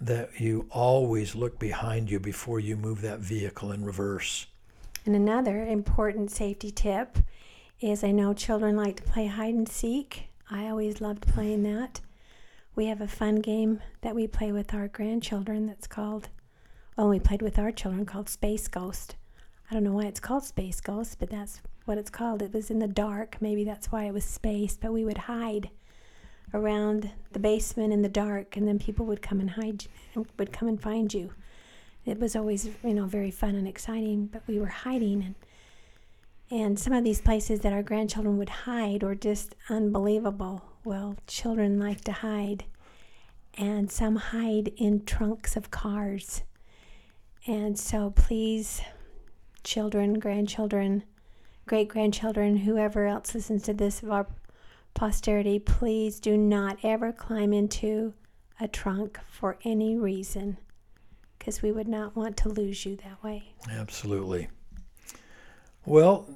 that 0.00 0.38
you 0.38 0.66
always 0.70 1.34
look 1.34 1.58
behind 1.58 2.10
you 2.10 2.20
before 2.20 2.60
you 2.60 2.76
move 2.76 3.00
that 3.00 3.18
vehicle 3.18 3.72
in 3.72 3.84
reverse. 3.84 4.46
And 5.04 5.16
another 5.16 5.64
important 5.64 6.30
safety 6.30 6.70
tip 6.70 7.18
is 7.80 8.04
I 8.04 8.10
know 8.10 8.34
children 8.34 8.76
like 8.76 8.96
to 8.96 9.02
play 9.02 9.26
hide 9.26 9.54
and 9.54 9.68
seek. 9.68 10.28
I 10.50 10.68
always 10.68 11.00
loved 11.00 11.26
playing 11.26 11.62
that 11.64 12.00
we 12.76 12.86
have 12.86 13.00
a 13.00 13.08
fun 13.08 13.36
game 13.36 13.80
that 14.02 14.14
we 14.14 14.26
play 14.26 14.52
with 14.52 14.74
our 14.74 14.86
grandchildren 14.86 15.66
that's 15.66 15.86
called, 15.86 16.28
well, 16.96 17.08
we 17.08 17.18
played 17.18 17.40
with 17.40 17.58
our 17.58 17.72
children 17.72 18.04
called 18.04 18.28
Space 18.28 18.68
Ghost. 18.68 19.16
I 19.70 19.74
don't 19.74 19.82
know 19.82 19.94
why 19.94 20.04
it's 20.04 20.20
called 20.20 20.44
Space 20.44 20.82
Ghost, 20.82 21.16
but 21.18 21.30
that's 21.30 21.62
what 21.86 21.98
it's 21.98 22.10
called. 22.10 22.42
It 22.42 22.52
was 22.52 22.70
in 22.70 22.78
the 22.78 22.86
dark. 22.86 23.38
Maybe 23.40 23.64
that's 23.64 23.90
why 23.90 24.04
it 24.04 24.12
was 24.12 24.24
space, 24.24 24.76
but 24.80 24.92
we 24.92 25.04
would 25.04 25.18
hide 25.18 25.70
around 26.52 27.10
the 27.32 27.38
basement 27.38 27.92
in 27.92 28.02
the 28.02 28.08
dark, 28.08 28.56
and 28.56 28.68
then 28.68 28.78
people 28.78 29.06
would 29.06 29.22
come 29.22 29.40
and 29.40 29.50
hide, 29.50 29.86
would 30.38 30.52
come 30.52 30.68
and 30.68 30.80
find 30.80 31.12
you. 31.12 31.32
It 32.04 32.20
was 32.20 32.36
always, 32.36 32.68
you 32.84 32.94
know, 32.94 33.06
very 33.06 33.30
fun 33.30 33.56
and 33.56 33.66
exciting, 33.66 34.26
but 34.26 34.42
we 34.46 34.60
were 34.60 34.66
hiding 34.66 35.22
and 35.22 35.34
and 36.50 36.78
some 36.78 36.92
of 36.92 37.02
these 37.02 37.20
places 37.20 37.60
that 37.60 37.72
our 37.72 37.82
grandchildren 37.82 38.38
would 38.38 38.48
hide 38.48 39.02
were 39.02 39.16
just 39.16 39.56
unbelievable. 39.68 40.62
Well, 40.84 41.16
children 41.26 41.80
like 41.80 42.02
to 42.02 42.12
hide, 42.12 42.64
and 43.58 43.90
some 43.90 44.14
hide 44.16 44.68
in 44.76 45.04
trunks 45.04 45.56
of 45.56 45.72
cars. 45.72 46.42
And 47.48 47.76
so, 47.76 48.10
please, 48.10 48.80
children, 49.64 50.20
grandchildren, 50.20 51.02
great 51.66 51.88
grandchildren, 51.88 52.58
whoever 52.58 53.06
else 53.06 53.34
listens 53.34 53.64
to 53.64 53.74
this 53.74 54.02
of 54.02 54.10
our 54.10 54.26
posterity, 54.94 55.58
please 55.58 56.20
do 56.20 56.36
not 56.36 56.78
ever 56.82 57.12
climb 57.12 57.52
into 57.52 58.14
a 58.60 58.68
trunk 58.68 59.18
for 59.30 59.58
any 59.64 59.96
reason 59.96 60.56
because 61.38 61.62
we 61.62 61.70
would 61.70 61.88
not 61.88 62.16
want 62.16 62.36
to 62.36 62.48
lose 62.48 62.86
you 62.86 62.96
that 62.96 63.22
way. 63.22 63.42
Absolutely. 63.70 64.48
Well, 65.84 66.28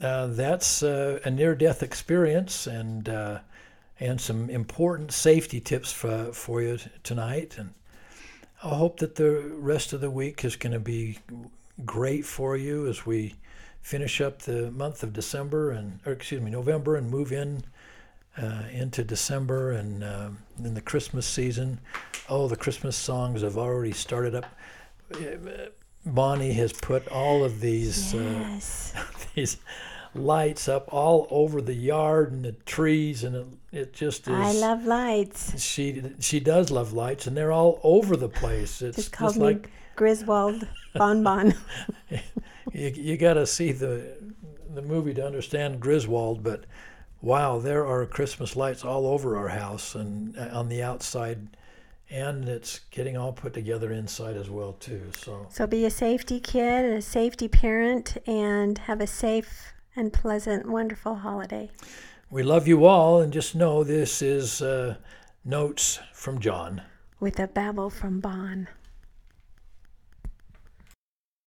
uh, 0.00 0.28
that's 0.28 0.82
uh, 0.82 1.18
a 1.24 1.30
near 1.30 1.54
death 1.54 1.82
experience 1.82 2.66
and 2.66 3.08
uh, 3.08 3.38
and 4.00 4.20
some 4.20 4.50
important 4.50 5.12
safety 5.12 5.60
tips 5.60 5.92
for, 5.92 6.32
for 6.32 6.60
you 6.60 6.78
tonight. 7.04 7.56
And 7.58 7.72
I 8.62 8.74
hope 8.74 8.98
that 8.98 9.14
the 9.14 9.52
rest 9.56 9.92
of 9.92 10.00
the 10.00 10.10
week 10.10 10.44
is 10.44 10.56
going 10.56 10.72
to 10.72 10.80
be 10.80 11.18
great 11.84 12.24
for 12.24 12.56
you 12.56 12.88
as 12.88 13.06
we 13.06 13.34
finish 13.84 14.22
up 14.22 14.40
the 14.40 14.70
month 14.70 15.02
of 15.02 15.12
December 15.12 15.70
and, 15.70 16.00
or 16.06 16.12
excuse 16.12 16.40
me, 16.40 16.50
November 16.50 16.96
and 16.96 17.10
move 17.10 17.32
in 17.32 17.62
uh, 18.36 18.62
into 18.72 19.04
December 19.04 19.72
and 19.72 20.02
uh, 20.02 20.30
in 20.58 20.72
the 20.72 20.80
Christmas 20.80 21.26
season. 21.26 21.78
Oh, 22.28 22.48
the 22.48 22.56
Christmas 22.56 22.96
songs 22.96 23.42
have 23.42 23.58
already 23.58 23.92
started 23.92 24.34
up. 24.34 24.46
Bonnie 26.06 26.54
has 26.54 26.72
put 26.72 27.06
all 27.08 27.44
of 27.44 27.60
these 27.60 28.14
uh, 28.14 28.18
yes. 28.18 28.94
uh, 28.96 29.04
these 29.34 29.58
lights 30.14 30.66
up 30.66 30.92
all 30.92 31.26
over 31.30 31.60
the 31.60 31.74
yard 31.74 32.32
and 32.32 32.42
the 32.42 32.52
trees, 32.52 33.22
and 33.22 33.36
it, 33.36 33.46
it 33.70 33.92
just 33.92 34.26
is. 34.26 34.34
I 34.34 34.52
love 34.52 34.86
lights. 34.86 35.62
She 35.62 36.02
she 36.20 36.40
does 36.40 36.70
love 36.70 36.94
lights, 36.94 37.26
and 37.26 37.36
they're 37.36 37.52
all 37.52 37.80
over 37.82 38.16
the 38.16 38.30
place. 38.30 38.80
It's 38.80 38.96
just 38.96 39.18
just 39.18 39.36
like 39.36 39.70
Griswold 39.96 40.66
bonbon. 40.94 41.54
you 42.72 42.88
you 42.94 43.16
got 43.16 43.34
to 43.34 43.46
see 43.46 43.72
the 43.72 44.16
the 44.74 44.82
movie 44.82 45.14
to 45.14 45.24
understand 45.24 45.80
Griswold, 45.80 46.42
but 46.42 46.64
wow, 47.22 47.58
there 47.58 47.86
are 47.86 48.04
Christmas 48.06 48.56
lights 48.56 48.84
all 48.84 49.06
over 49.06 49.36
our 49.36 49.48
house 49.48 49.94
and 49.94 50.36
uh, 50.36 50.48
on 50.52 50.68
the 50.68 50.82
outside, 50.82 51.56
and 52.10 52.48
it's 52.48 52.80
getting 52.90 53.16
all 53.16 53.32
put 53.32 53.54
together 53.54 53.92
inside 53.92 54.36
as 54.36 54.50
well 54.50 54.72
too. 54.74 55.10
So 55.18 55.46
So 55.50 55.66
be 55.66 55.84
a 55.84 55.90
safety 55.90 56.40
kid, 56.40 56.84
a 56.84 57.02
safety 57.02 57.48
parent, 57.48 58.16
and 58.26 58.78
have 58.78 59.00
a 59.00 59.06
safe 59.06 59.72
and 59.96 60.12
pleasant, 60.12 60.66
wonderful 60.68 61.14
holiday. 61.16 61.70
we 62.30 62.42
love 62.42 62.66
you 62.66 62.84
all, 62.84 63.20
and 63.20 63.32
just 63.32 63.54
know 63.54 63.84
this 63.84 64.20
is 64.22 64.60
uh, 64.60 64.96
notes 65.44 66.00
from 66.12 66.40
John. 66.40 66.82
With 67.20 67.38
a 67.38 67.46
babble 67.46 67.90
from 67.90 68.20
Bon. 68.20 68.68